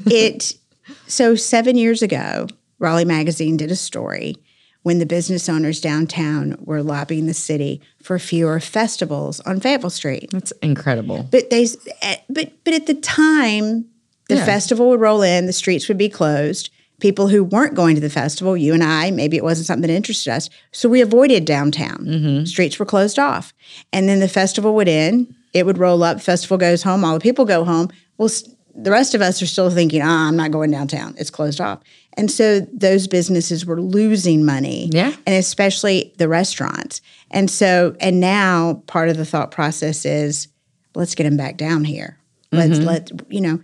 it 0.06 0.54
so 1.06 1.35
seven 1.35 1.76
years 1.76 2.02
ago, 2.02 2.49
Raleigh 2.78 3.04
Magazine 3.04 3.56
did 3.56 3.71
a 3.71 3.76
story 3.76 4.37
when 4.83 4.99
the 4.99 5.06
business 5.06 5.49
owners 5.49 5.80
downtown 5.80 6.56
were 6.61 6.83
lobbying 6.83 7.26
the 7.26 7.33
city 7.35 7.80
for 8.02 8.18
fewer 8.18 8.61
festivals 8.61 9.40
on 9.40 9.59
Fayetteville 9.61 9.88
Street. 9.90 10.28
That's 10.30 10.52
incredible. 10.61 11.26
But 11.30 11.49
they, 11.50 11.66
eh, 12.02 12.16
but 12.28 12.52
but 12.64 12.75
at 12.75 12.87
the 12.87 12.94
time, 12.94 13.87
the 14.28 14.37
Yeah. 14.37 14.44
festival 14.44 14.90
would 14.90 15.00
roll 15.00 15.23
in, 15.23 15.47
the 15.47 15.52
streets 15.52 15.88
would 15.88 15.97
be 15.99 16.09
closed. 16.09 16.68
People 17.01 17.29
who 17.29 17.45
weren't 17.45 17.75
going 17.75 17.95
to 17.97 18.01
the 18.01 18.09
festival, 18.09 18.57
you 18.57 18.73
and 18.73 18.83
I, 18.83 19.11
maybe 19.11 19.37
it 19.37 19.45
wasn't 19.45 19.67
something 19.67 19.89
that 19.89 19.95
interested 19.95 20.31
us, 20.31 20.49
so 20.73 20.89
we 20.89 21.01
avoided 21.01 21.45
downtown. 21.45 22.47
Streets 22.47 22.79
were 22.79 22.87
closed 22.87 23.19
off, 23.19 23.53
and 23.93 24.09
then 24.09 24.21
the 24.21 24.29
festival 24.29 24.75
would 24.75 24.89
end. 24.89 25.35
It 25.53 25.67
would 25.67 25.79
roll 25.79 26.03
up. 26.03 26.21
Festival 26.21 26.57
goes 26.57 26.83
home. 26.83 27.05
All 27.05 27.15
the 27.15 27.21
people 27.21 27.45
go 27.45 27.65
home. 27.65 27.91
Well, 28.17 28.31
the 28.75 28.91
rest 28.91 29.15
of 29.15 29.23
us 29.23 29.41
are 29.41 29.47
still 29.47 29.71
thinking, 29.71 30.03
ah, 30.03 30.29
I'm 30.29 30.37
not 30.37 30.51
going 30.51 30.71
downtown. 30.71 31.15
It's 31.17 31.31
closed 31.31 31.61
off. 31.61 31.81
And 32.17 32.31
so 32.31 32.61
those 32.73 33.07
businesses 33.07 33.65
were 33.65 33.81
losing 33.81 34.45
money. 34.45 34.89
Yeah. 34.93 35.15
And 35.27 35.37
especially 35.37 36.13
the 36.19 36.29
restaurants. 36.29 37.01
And 37.31 37.51
so, 37.51 37.97
and 38.01 38.21
now 38.21 38.83
part 38.87 39.09
of 39.09 39.17
the 39.17 39.25
thought 39.25 39.51
process 39.51 40.05
is 40.05 40.49
let's 40.95 41.15
get 41.15 41.25
them 41.25 41.37
back 41.37 41.57
down 41.57 41.85
here. 41.85 42.19
Let's 42.53 42.79
let, 42.79 43.11
you 43.33 43.41
know, 43.41 43.61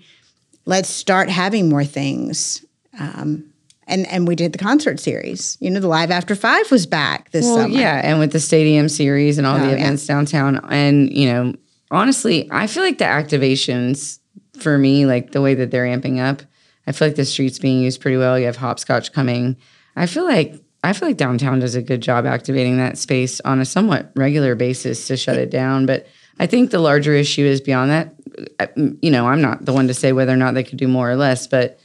let's 0.65 0.89
start 0.89 1.29
having 1.29 1.69
more 1.69 1.85
things. 1.85 2.65
Um, 3.01 3.47
and, 3.89 4.07
and 4.07 4.29
we 4.29 4.37
did 4.37 4.53
the 4.53 4.59
concert 4.59 5.01
series. 5.01 5.57
You 5.61 5.71
know, 5.71 5.81
the 5.81 5.89
Live 5.89 6.13
After 6.13 6.37
Five 6.37 6.71
was 6.71 6.87
back 6.87 7.31
this 7.33 7.45
Well, 7.45 7.57
summer. 7.57 7.75
yeah, 7.75 8.01
and 8.05 8.21
with 8.21 8.31
the 8.31 8.39
stadium 8.39 8.89
series 8.89 9.37
and 9.39 9.47
all 9.47 9.57
Oh, 9.57 9.61
the 9.61 9.67
yeah. 9.71 9.73
events 9.79 10.07
downtown, 10.07 10.61
and 10.71 11.13
you 11.13 11.27
know, 11.27 11.55
honestly, 11.91 12.49
I 12.53 12.69
feel 12.69 12.85
like 12.85 12.99
the 12.99 13.05
activations 13.07 14.19
for 14.59 14.79
me, 14.79 15.07
like 15.07 15.33
the 15.33 15.41
way 15.41 15.55
that 15.55 15.71
they're 15.73 15.87
amping 15.87 16.21
up, 16.21 16.43
I 16.87 16.93
feel 16.93 17.09
like 17.09 17.17
the 17.17 17.25
streets 17.25 17.59
being 17.59 17.81
used 17.81 18.01
pretty 18.01 18.17
well. 18.17 18.39
You 18.39 18.47
have 18.47 18.57
hopscotch 18.57 19.13
coming. 19.13 19.57
I 19.97 20.07
feel 20.07 20.25
like 20.25 20.55
I 20.85 20.93
feel 20.93 21.09
like 21.09 21.17
downtown 21.17 21.59
does 21.59 21.75
a 21.75 21.83
good 21.83 22.01
job 22.01 22.27
activating 22.27 22.77
that 22.79 22.97
space 22.97 23.41
on 23.41 23.61
a 23.61 23.65
somewhat 23.65 24.13
regular 24.15 24.55
basis 24.55 25.07
to 25.09 25.17
shut 25.17 25.37
it 25.37 25.51
down. 25.51 25.87
But 25.87 26.07
I 26.39 26.47
think 26.47 26.71
the 26.71 26.79
larger 26.79 27.13
issue 27.15 27.45
is 27.45 27.61
beyond 27.61 27.91
that. 27.91 28.15
Uh, 28.61 28.67
You 29.03 29.11
know, 29.11 29.27
I'm 29.27 29.41
not 29.43 29.65
the 29.65 29.73
one 29.73 29.89
to 29.89 29.95
say 29.95 30.13
whether 30.13 30.33
or 30.33 30.37
not 30.37 30.55
they 30.55 30.63
could 30.65 30.79
do 30.79 30.87
more 30.89 31.11
or 31.11 31.17
less, 31.17 31.47
but 31.49 31.79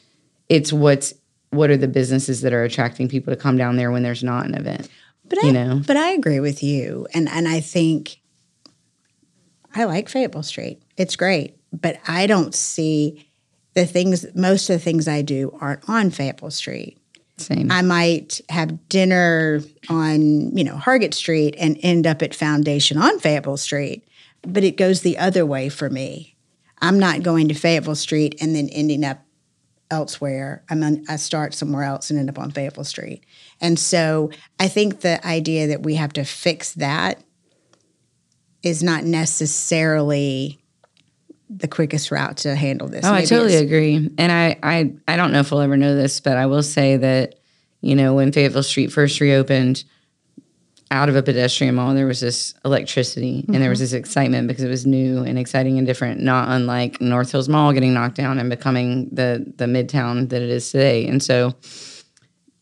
it's 0.49 0.71
what's 0.71 1.13
what 1.51 1.69
are 1.69 1.77
the 1.77 1.87
businesses 1.87 2.41
that 2.41 2.53
are 2.53 2.63
attracting 2.63 3.07
people 3.07 3.33
to 3.33 3.39
come 3.39 3.57
down 3.57 3.77
there 3.77 3.91
when 3.91 4.03
there's 4.03 4.23
not 4.23 4.45
an 4.45 4.55
event. 4.55 4.89
But 5.27 5.43
I, 5.43 5.47
you 5.47 5.53
know. 5.53 5.81
but 5.85 5.97
I 5.97 6.09
agree 6.09 6.39
with 6.39 6.61
you, 6.61 7.07
and 7.13 7.27
and 7.29 7.47
I 7.47 7.59
think 7.59 8.19
I 9.73 9.85
like 9.85 10.09
Fayetteville 10.09 10.43
Street. 10.43 10.83
It's 10.97 11.15
great, 11.15 11.57
but 11.73 11.99
I 12.07 12.27
don't 12.27 12.53
see 12.53 13.25
the 13.73 13.85
things. 13.85 14.25
Most 14.35 14.69
of 14.69 14.75
the 14.75 14.83
things 14.83 15.07
I 15.07 15.23
do 15.23 15.57
aren't 15.59 15.87
on 15.89 16.11
Fayetteville 16.11 16.51
Street. 16.51 16.99
Same. 17.37 17.69
I 17.69 17.81
might 17.81 18.39
have 18.49 18.87
dinner 18.87 19.61
on 19.89 20.55
you 20.55 20.63
know 20.63 20.75
Hargett 20.75 21.13
Street 21.13 21.55
and 21.57 21.77
end 21.81 22.05
up 22.05 22.21
at 22.21 22.35
Foundation 22.35 22.97
on 22.97 23.19
Fayetteville 23.19 23.57
Street, 23.57 24.07
but 24.43 24.63
it 24.63 24.77
goes 24.77 25.01
the 25.01 25.17
other 25.17 25.45
way 25.45 25.69
for 25.69 25.89
me. 25.89 26.35
I'm 26.81 26.99
not 26.99 27.23
going 27.23 27.47
to 27.47 27.55
Fayetteville 27.55 27.95
Street 27.95 28.35
and 28.39 28.55
then 28.55 28.69
ending 28.69 29.03
up 29.03 29.24
elsewhere. 29.91 30.63
I'm 30.69 30.83
on, 30.83 31.03
I 31.07 31.15
start 31.17 31.53
somewhere 31.53 31.83
else 31.83 32.09
and 32.09 32.19
end 32.19 32.29
up 32.29 32.39
on 32.39 32.51
Fayetteville 32.51 32.83
Street. 32.83 33.23
And 33.61 33.77
so 33.77 34.31
I 34.59 34.67
think 34.67 35.01
the 35.01 35.25
idea 35.25 35.67
that 35.67 35.83
we 35.83 35.95
have 35.95 36.13
to 36.13 36.23
fix 36.23 36.73
that 36.73 37.23
is 38.63 38.81
not 38.81 39.03
necessarily 39.03 40.59
the 41.49 41.67
quickest 41.67 42.11
route 42.11 42.37
to 42.37 42.55
handle 42.55 42.87
this. 42.87 43.05
Oh, 43.05 43.13
I 43.13 43.25
totally 43.25 43.55
agree. 43.55 44.09
And 44.17 44.31
I, 44.31 44.57
I, 44.63 44.93
I 45.07 45.15
don't 45.15 45.31
know 45.31 45.39
if 45.39 45.51
we'll 45.51 45.61
ever 45.61 45.77
know 45.77 45.95
this, 45.95 46.19
but 46.19 46.37
I 46.37 46.47
will 46.47 46.63
say 46.63 46.97
that, 46.97 47.35
you 47.81 47.95
know, 47.95 48.15
when 48.15 48.31
Fayetteville 48.31 48.63
Street 48.63 48.91
first 48.91 49.19
reopened, 49.19 49.83
out 50.91 51.09
of 51.09 51.15
a 51.15 51.23
pedestrian 51.23 51.75
mall, 51.75 51.93
there 51.93 52.05
was 52.05 52.19
this 52.19 52.53
electricity 52.63 53.43
and 53.47 53.61
there 53.61 53.69
was 53.69 53.79
mm-hmm. 53.79 53.85
this 53.85 53.93
excitement 53.93 54.47
because 54.47 54.63
it 54.63 54.69
was 54.69 54.85
new 54.85 55.23
and 55.23 55.39
exciting 55.39 55.77
and 55.77 55.87
different, 55.87 56.21
not 56.21 56.49
unlike 56.49 57.01
North 57.01 57.31
Hills 57.31 57.49
Mall 57.49 57.73
getting 57.73 57.93
knocked 57.93 58.15
down 58.15 58.37
and 58.37 58.49
becoming 58.49 59.09
the 59.11 59.51
the 59.57 59.65
midtown 59.65 60.29
that 60.29 60.41
it 60.41 60.49
is 60.49 60.71
today. 60.71 61.07
And 61.07 61.21
so 61.21 61.55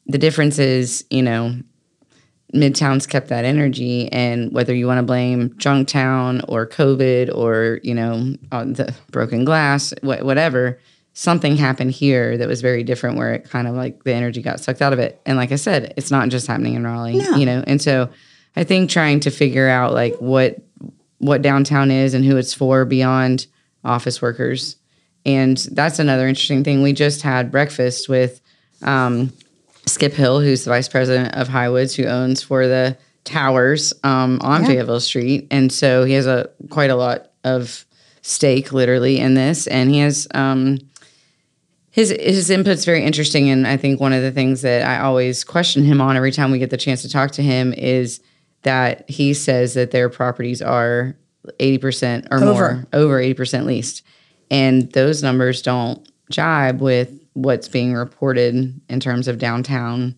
the 0.05 0.17
difference 0.17 0.59
is, 0.59 1.05
you 1.09 1.21
know, 1.21 1.55
Midtown's 2.53 3.07
kept 3.07 3.29
that 3.29 3.45
energy, 3.45 4.11
and 4.11 4.53
whether 4.53 4.75
you 4.75 4.85
want 4.85 4.99
to 4.99 5.03
blame 5.03 5.49
Junktown 5.51 6.45
or 6.47 6.67
COVID 6.67 7.35
or 7.35 7.79
you 7.81 7.95
know 7.95 8.35
the 8.51 8.93
broken 9.09 9.43
glass, 9.43 9.91
wh- 10.01 10.23
whatever, 10.23 10.79
something 11.13 11.55
happened 11.57 11.91
here 11.91 12.37
that 12.37 12.47
was 12.47 12.61
very 12.61 12.83
different, 12.83 13.17
where 13.17 13.33
it 13.33 13.49
kind 13.49 13.67
of 13.67 13.75
like 13.75 14.03
the 14.03 14.13
energy 14.13 14.41
got 14.41 14.59
sucked 14.59 14.81
out 14.81 14.93
of 14.93 14.99
it. 14.99 15.21
And 15.25 15.37
like 15.37 15.51
I 15.51 15.55
said, 15.57 15.93
it's 15.97 16.11
not 16.11 16.29
just 16.29 16.47
happening 16.47 16.73
in 16.73 16.83
Raleigh, 16.83 17.17
No. 17.17 17.35
you 17.35 17.45
know. 17.45 17.63
And 17.67 17.81
so 17.81 18.09
I 18.55 18.63
think 18.63 18.89
trying 18.89 19.19
to 19.21 19.31
figure 19.31 19.67
out 19.69 19.93
like 19.93 20.15
what 20.19 20.57
what 21.19 21.41
downtown 21.41 21.89
is 21.91 22.13
and 22.13 22.25
who 22.25 22.35
it's 22.37 22.53
for 22.53 22.83
beyond 22.85 23.47
office 23.85 24.21
workers, 24.21 24.75
and 25.25 25.57
that's 25.71 25.99
another 25.99 26.27
interesting 26.27 26.63
thing. 26.63 26.81
We 26.81 26.93
just 26.93 27.21
had 27.21 27.51
breakfast 27.51 28.09
with. 28.09 28.41
Um, 28.81 29.31
Skip 29.85 30.13
Hill, 30.13 30.39
who's 30.39 30.63
the 30.63 30.69
vice 30.71 30.87
president 30.87 31.35
of 31.35 31.49
Highwoods, 31.49 31.93
who 31.93 32.05
owns 32.05 32.41
for 32.41 32.67
the 32.67 32.97
towers 33.25 33.93
um, 34.05 34.39
on 34.41 34.61
Yeah. 34.61 34.67
Fayetteville 34.67 35.01
Street, 35.01 35.47
and 35.51 35.71
so 35.73 36.05
he 36.05 36.13
has 36.13 36.25
a 36.25 36.49
quite 36.69 36.89
a 36.89 36.95
lot 36.95 37.31
of 37.43 37.85
stake, 38.21 38.71
literally, 38.71 39.19
in 39.19 39.33
this, 39.33 39.67
and 39.67 39.89
he 39.89 39.99
has 39.99 40.25
um, 40.33 40.79
his 41.93 42.09
his 42.09 42.49
input's 42.49 42.85
very 42.85 43.03
interesting, 43.03 43.51
and 43.51 43.67
I 43.67 43.77
think 43.77 43.99
one 44.01 44.13
of 44.13 44.23
the 44.23 44.31
things 44.31 44.63
that 44.63 44.83
I 44.83 45.03
always 45.03 45.43
question 45.43 45.85
him 45.85 46.01
on 46.01 46.17
every 46.17 46.31
time 46.31 46.49
we 46.49 46.57
get 46.57 46.71
the 46.71 46.77
chance 46.77 47.03
to 47.03 47.09
talk 47.09 47.29
to 47.31 47.43
him 47.43 47.71
is 47.71 48.19
that 48.63 49.07
he 49.07 49.35
says 49.35 49.75
that 49.75 49.91
their 49.91 50.09
properties 50.09 50.59
are 50.59 51.15
eighty 51.59 51.77
percent 51.77 52.27
or 52.31 52.37
Over. 52.37 52.51
more, 52.51 52.87
over 52.93 53.19
eighty 53.19 53.35
percent 53.35 53.67
leased, 53.67 54.01
and 54.49 54.91
those 54.93 55.21
numbers 55.21 55.61
don't 55.61 56.03
jibe 56.31 56.81
with 56.81 57.11
what's 57.33 57.67
being 57.67 57.93
reported 57.93 58.81
in 58.89 58.99
terms 58.99 59.27
of 59.27 59.37
downtown 59.37 60.15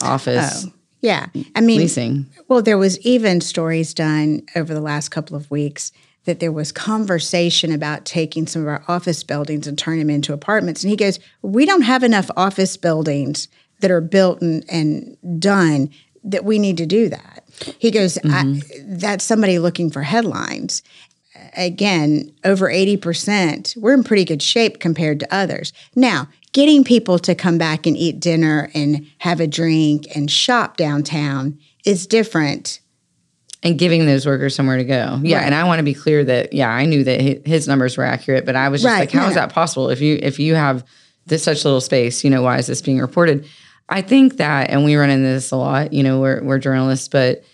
office 0.00 0.66
Oh, 0.66 0.72
yeah. 1.02 1.26
I 1.54 1.60
mean, 1.60 1.78
leasing. 1.78 2.26
Well, 2.48 2.62
there 2.62 2.78
was 2.78 2.98
even 3.00 3.40
stories 3.40 3.94
done 3.94 4.42
over 4.56 4.74
the 4.74 4.80
last 4.80 5.10
couple 5.10 5.36
of 5.36 5.48
weeks 5.52 5.92
that 6.24 6.40
there 6.40 6.52
was 6.52 6.72
conversation 6.72 7.72
about 7.72 8.04
taking 8.04 8.46
some 8.46 8.62
of 8.62 8.68
our 8.68 8.84
office 8.88 9.22
buildings 9.22 9.66
and 9.66 9.78
turning 9.78 10.00
them 10.00 10.10
into 10.10 10.32
apartments. 10.32 10.82
And 10.82 10.90
he 10.90 10.96
goes, 10.96 11.18
"We 11.42 11.66
don't 11.66 11.82
have 11.82 12.02
enough 12.02 12.30
office 12.36 12.76
buildings 12.76 13.48
that 13.80 13.90
are 13.90 14.00
built 14.00 14.40
and, 14.40 14.64
and 14.68 15.16
done 15.40 15.90
that 16.24 16.44
we 16.44 16.58
need 16.58 16.76
to 16.78 16.86
do 16.86 17.08
that." 17.08 17.44
He 17.78 17.90
goes, 17.90 18.18
I, 18.18 18.20
mm-hmm. 18.20 18.96
"That's 18.98 19.24
somebody 19.24 19.58
looking 19.58 19.90
for 19.90 20.02
headlines." 20.02 20.82
Again, 21.56 22.32
over 22.44 22.68
80%, 22.68 23.76
we're 23.76 23.94
in 23.94 24.04
pretty 24.04 24.24
good 24.24 24.42
shape 24.42 24.78
compared 24.78 25.20
to 25.20 25.34
others. 25.34 25.72
Now, 25.94 26.28
getting 26.52 26.84
people 26.84 27.18
to 27.18 27.34
come 27.34 27.58
back 27.58 27.86
and 27.86 27.96
eat 27.96 28.20
dinner 28.20 28.70
and 28.74 29.06
have 29.18 29.40
a 29.40 29.46
drink 29.46 30.06
and 30.14 30.30
shop 30.30 30.76
downtown 30.76 31.58
is 31.84 32.06
different. 32.06 32.80
And 33.62 33.78
giving 33.78 34.06
those 34.06 34.26
workers 34.26 34.54
somewhere 34.54 34.76
to 34.76 34.84
go. 34.84 35.20
Yeah, 35.22 35.36
Right. 35.38 35.46
and 35.46 35.54
I 35.54 35.64
want 35.64 35.78
to 35.78 35.84
be 35.84 35.94
clear 35.94 36.24
that 36.24 36.52
yeah, 36.52 36.68
I 36.70 36.84
knew 36.84 37.04
that 37.04 37.46
his 37.46 37.68
numbers 37.68 37.96
were 37.96 38.04
accurate, 38.04 38.44
but 38.44 38.56
I 38.56 38.68
was 38.68 38.82
just 38.82 38.92
Right, 38.92 39.00
like, 39.00 39.12
how 39.12 39.22
no, 39.22 39.28
is 39.28 39.34
that 39.34 39.52
possible? 39.52 39.88
If 39.90 40.00
you 40.00 40.18
if 40.22 40.38
you 40.38 40.54
have 40.54 40.84
this 41.26 41.42
such 41.44 41.64
little 41.64 41.80
space, 41.80 42.24
you 42.24 42.30
know, 42.30 42.42
why 42.42 42.58
is 42.58 42.66
this 42.66 42.82
being 42.82 42.98
reported? 42.98 43.46
I 43.88 44.00
think 44.00 44.38
that, 44.38 44.70
and 44.70 44.84
we 44.84 44.96
run 44.96 45.10
into 45.10 45.28
this 45.28 45.50
a 45.50 45.56
lot. 45.56 45.92
You 45.92 46.02
know, 46.02 46.20
we're 46.20 46.42
we're 46.42 46.58
journalists, 46.58 47.08
but 47.08 47.44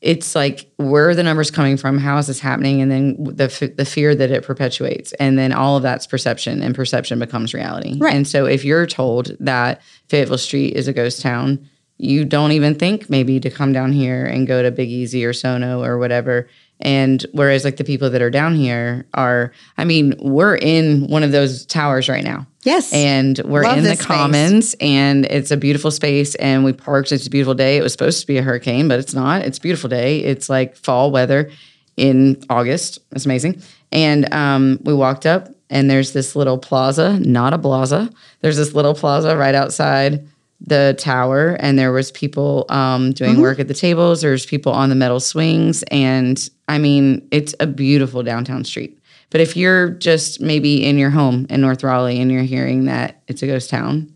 it's 0.00 0.34
like 0.34 0.70
where 0.76 1.08
are 1.08 1.14
the 1.14 1.22
numbers 1.22 1.50
coming 1.50 1.78
from? 1.78 1.96
How 1.96 2.18
is 2.18 2.26
this 2.26 2.40
happening? 2.40 2.82
And 2.82 2.90
then 2.90 3.16
the 3.18 3.44
f- 3.44 3.74
the 3.76 3.86
fear 3.86 4.14
that 4.14 4.30
it 4.30 4.42
perpetuates, 4.44 5.12
and 5.14 5.38
then 5.38 5.52
all 5.52 5.78
of 5.78 5.82
that's 5.82 6.06
perception, 6.06 6.62
and 6.62 6.74
perception 6.74 7.18
becomes 7.18 7.54
reality. 7.54 7.96
Right. 7.98 8.14
And 8.14 8.28
so 8.28 8.44
if 8.44 8.64
you're 8.66 8.86
told 8.86 9.34
that 9.40 9.80
Fayetteville 10.08 10.36
Street 10.36 10.74
is 10.74 10.88
a 10.88 10.92
ghost 10.92 11.22
town, 11.22 11.66
you 12.04 12.24
don't 12.24 12.52
even 12.52 12.74
think 12.74 13.08
maybe 13.08 13.40
to 13.40 13.50
come 13.50 13.72
down 13.72 13.92
here 13.92 14.24
and 14.26 14.46
go 14.46 14.62
to 14.62 14.70
Big 14.70 14.90
Easy 14.90 15.24
or 15.24 15.32
Sono 15.32 15.82
or 15.82 15.98
whatever. 15.98 16.48
And 16.80 17.24
whereas 17.32 17.64
like 17.64 17.76
the 17.76 17.84
people 17.84 18.10
that 18.10 18.20
are 18.20 18.30
down 18.30 18.56
here 18.56 19.06
are, 19.14 19.52
I 19.78 19.84
mean, 19.84 20.14
we're 20.20 20.56
in 20.56 21.06
one 21.08 21.22
of 21.22 21.32
those 21.32 21.64
towers 21.64 22.08
right 22.08 22.24
now. 22.24 22.46
Yes. 22.62 22.92
And 22.92 23.38
we're 23.44 23.62
Love 23.62 23.78
in 23.78 23.84
the 23.84 23.94
space. 23.94 24.06
commons 24.06 24.74
and 24.80 25.24
it's 25.26 25.50
a 25.50 25.56
beautiful 25.56 25.90
space 25.90 26.34
and 26.36 26.64
we 26.64 26.72
parked. 26.72 27.12
It's 27.12 27.26
a 27.26 27.30
beautiful 27.30 27.54
day. 27.54 27.76
It 27.76 27.82
was 27.82 27.92
supposed 27.92 28.20
to 28.20 28.26
be 28.26 28.38
a 28.38 28.42
hurricane, 28.42 28.88
but 28.88 28.98
it's 28.98 29.14
not. 29.14 29.42
It's 29.42 29.58
a 29.58 29.60
beautiful 29.60 29.88
day. 29.88 30.18
It's 30.20 30.48
like 30.48 30.76
fall 30.76 31.10
weather 31.10 31.50
in 31.96 32.42
August. 32.50 32.98
It's 33.12 33.24
amazing. 33.24 33.62
And 33.92 34.32
um, 34.34 34.78
we 34.82 34.92
walked 34.92 35.26
up 35.26 35.48
and 35.70 35.88
there's 35.88 36.12
this 36.12 36.34
little 36.36 36.58
plaza, 36.58 37.18
not 37.20 37.54
a 37.54 37.58
plaza. 37.58 38.10
There's 38.40 38.56
this 38.56 38.74
little 38.74 38.94
plaza 38.94 39.36
right 39.36 39.54
outside 39.54 40.26
the 40.66 40.94
tower 40.98 41.56
and 41.60 41.78
there 41.78 41.92
was 41.92 42.10
people 42.12 42.64
um, 42.70 43.12
doing 43.12 43.40
work 43.40 43.58
at 43.58 43.68
the 43.68 43.74
tables 43.74 44.22
there's 44.22 44.46
people 44.46 44.72
on 44.72 44.88
the 44.88 44.94
metal 44.94 45.20
swings 45.20 45.82
and 45.84 46.48
i 46.68 46.78
mean 46.78 47.26
it's 47.30 47.54
a 47.60 47.66
beautiful 47.66 48.22
downtown 48.22 48.64
street 48.64 48.98
but 49.30 49.40
if 49.40 49.56
you're 49.56 49.90
just 49.90 50.40
maybe 50.40 50.84
in 50.84 50.96
your 50.96 51.10
home 51.10 51.46
in 51.50 51.60
north 51.60 51.82
raleigh 51.84 52.18
and 52.20 52.32
you're 52.32 52.42
hearing 52.42 52.86
that 52.86 53.22
it's 53.28 53.42
a 53.42 53.46
ghost 53.46 53.68
town 53.70 54.10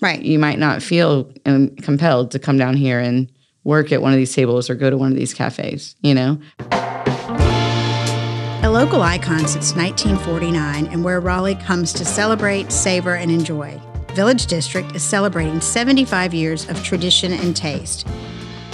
Right. 0.00 0.22
you 0.22 0.38
might 0.38 0.60
not 0.60 0.80
feel 0.80 1.28
um, 1.44 1.70
compelled 1.76 2.30
to 2.30 2.38
come 2.38 2.56
down 2.56 2.76
here 2.76 3.00
and 3.00 3.28
work 3.64 3.90
at 3.90 4.00
one 4.00 4.12
of 4.12 4.16
these 4.18 4.32
tables 4.32 4.70
or 4.70 4.76
go 4.76 4.90
to 4.90 4.96
one 4.96 5.10
of 5.10 5.16
these 5.18 5.34
cafes 5.34 5.96
you 6.02 6.14
know 6.14 6.38
A 8.62 8.70
local 8.70 9.02
icon 9.02 9.46
since 9.48 9.74
1949 9.74 10.86
and 10.88 11.02
where 11.02 11.20
Raleigh 11.20 11.54
comes 11.54 11.92
to 11.94 12.04
celebrate, 12.04 12.70
savor, 12.70 13.14
and 13.14 13.30
enjoy. 13.30 13.80
Village 14.18 14.46
District 14.46 14.96
is 14.96 15.02
celebrating 15.04 15.60
75 15.60 16.34
years 16.34 16.68
of 16.68 16.82
tradition 16.82 17.32
and 17.32 17.54
taste. 17.54 18.04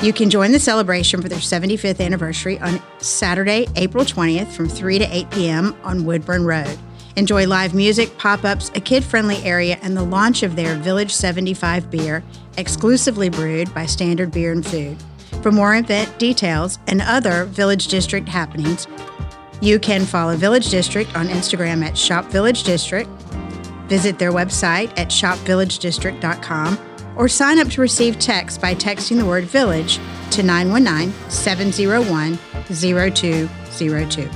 You 0.02 0.10
can 0.10 0.30
join 0.30 0.52
the 0.52 0.58
celebration 0.58 1.20
for 1.20 1.28
their 1.28 1.38
75th 1.38 2.00
anniversary 2.00 2.58
on 2.60 2.80
Saturday, 2.96 3.66
April 3.76 4.06
20th 4.06 4.46
from 4.52 4.70
3 4.70 5.00
to 5.00 5.04
8 5.04 5.30
p.m. 5.30 5.76
on 5.84 6.06
Woodburn 6.06 6.46
Road. 6.46 6.78
Enjoy 7.16 7.46
live 7.46 7.74
music, 7.74 8.16
pop 8.16 8.42
ups, 8.42 8.70
a 8.74 8.80
kid 8.80 9.04
friendly 9.04 9.36
area, 9.44 9.78
and 9.82 9.94
the 9.94 10.02
launch 10.02 10.42
of 10.42 10.56
their 10.56 10.76
Village 10.76 11.12
75 11.12 11.90
beer, 11.90 12.24
exclusively 12.56 13.28
brewed 13.28 13.72
by 13.74 13.84
Standard 13.84 14.32
Beer 14.32 14.50
and 14.50 14.64
Food. 14.64 14.96
For 15.42 15.52
more 15.52 15.76
event 15.76 16.18
details 16.18 16.78
and 16.86 17.02
other 17.02 17.44
Village 17.44 17.88
District 17.88 18.26
happenings, 18.26 18.88
you 19.60 19.78
can 19.78 20.06
follow 20.06 20.36
Village 20.36 20.70
District 20.70 21.14
on 21.14 21.28
Instagram 21.28 21.84
at 21.84 21.98
Shop 21.98 22.24
Village 22.30 22.62
District, 22.62 23.10
visit 23.86 24.18
their 24.18 24.32
website 24.32 24.90
at 24.98 25.08
shopvillagedistrict.com, 25.08 26.78
or 27.16 27.28
sign 27.28 27.58
up 27.58 27.68
to 27.68 27.80
receive 27.80 28.18
text 28.18 28.60
by 28.60 28.74
texting 28.74 29.18
the 29.18 29.24
word 29.24 29.44
village 29.44 30.00
to 30.30 30.42
919 30.42 31.12
701 31.30 32.38
0202. 32.68 34.28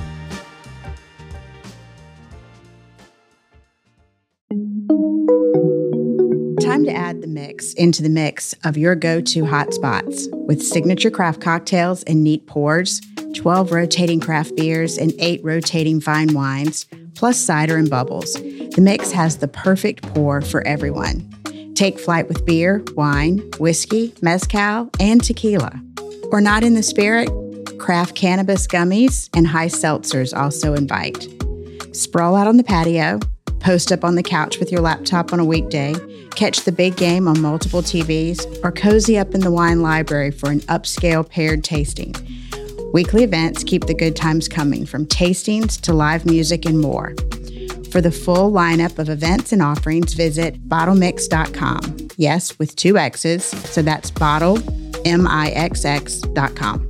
Time 6.61 6.85
to 6.85 6.91
add 6.91 7.21
the 7.21 7.27
mix 7.27 7.73
into 7.73 8.03
the 8.03 8.09
mix 8.09 8.53
of 8.63 8.77
your 8.77 8.95
go 8.95 9.19
to 9.19 9.43
hotspots 9.43 10.27
with 10.47 10.61
signature 10.61 11.09
craft 11.09 11.41
cocktails 11.41 12.03
and 12.03 12.23
neat 12.23 12.45
pours, 12.47 13.01
12 13.35 13.71
rotating 13.71 14.19
craft 14.19 14.55
beers, 14.55 14.97
and 14.97 15.13
8 15.19 15.43
rotating 15.43 15.99
fine 15.99 16.33
wines, 16.33 16.85
plus 17.15 17.39
cider 17.39 17.75
and 17.75 17.89
bubbles. 17.89 18.37
The 18.79 18.85
mix 18.85 19.11
has 19.11 19.39
the 19.39 19.49
perfect 19.49 20.03
pour 20.13 20.39
for 20.39 20.65
everyone. 20.65 21.29
Take 21.75 21.99
flight 21.99 22.29
with 22.29 22.45
beer, 22.45 22.81
wine, 22.95 23.39
whiskey, 23.59 24.13
mezcal, 24.21 24.89
and 25.01 25.21
tequila. 25.21 25.77
Or 26.31 26.39
not 26.39 26.63
in 26.63 26.75
the 26.75 26.81
spirit? 26.81 27.29
Craft 27.77 28.15
cannabis 28.15 28.67
gummies 28.67 29.29
and 29.35 29.45
high 29.45 29.67
seltzers 29.67 30.33
also 30.33 30.75
invite. 30.75 31.27
Sprawl 31.93 32.37
out 32.37 32.47
on 32.47 32.55
the 32.55 32.63
patio, 32.63 33.19
post 33.59 33.91
up 33.91 34.05
on 34.05 34.15
the 34.15 34.23
couch 34.23 34.59
with 34.59 34.71
your 34.71 34.79
laptop 34.79 35.33
on 35.33 35.41
a 35.41 35.45
weekday, 35.45 35.93
catch 36.35 36.61
the 36.61 36.71
big 36.71 36.95
game 36.95 37.27
on 37.27 37.41
multiple 37.41 37.81
TVs, 37.81 38.63
or 38.63 38.71
cozy 38.71 39.17
up 39.17 39.35
in 39.35 39.41
the 39.41 39.51
wine 39.51 39.81
library 39.81 40.31
for 40.31 40.51
an 40.51 40.61
upscale 40.61 41.29
paired 41.29 41.65
tasting. 41.65 42.15
Weekly 42.93 43.25
events 43.25 43.65
keep 43.65 43.87
the 43.87 43.93
good 43.93 44.15
times 44.15 44.47
coming 44.47 44.85
from 44.85 45.05
tastings 45.05 45.77
to 45.81 45.91
live 45.91 46.25
music 46.25 46.65
and 46.65 46.79
more. 46.79 47.13
For 47.91 48.01
the 48.01 48.11
full 48.11 48.51
lineup 48.51 48.99
of 48.99 49.09
events 49.09 49.51
and 49.51 49.61
offerings, 49.61 50.13
visit 50.13 50.67
bottlemix.com. 50.69 52.09
Yes, 52.17 52.59
with 52.59 52.75
two 52.75 52.97
X's, 52.97 53.45
so 53.45 53.81
that's 53.81 54.11
bottle, 54.11 54.59
M 55.05 55.27
I 55.27 55.49
X 55.49 55.85
X.com. 55.85 56.89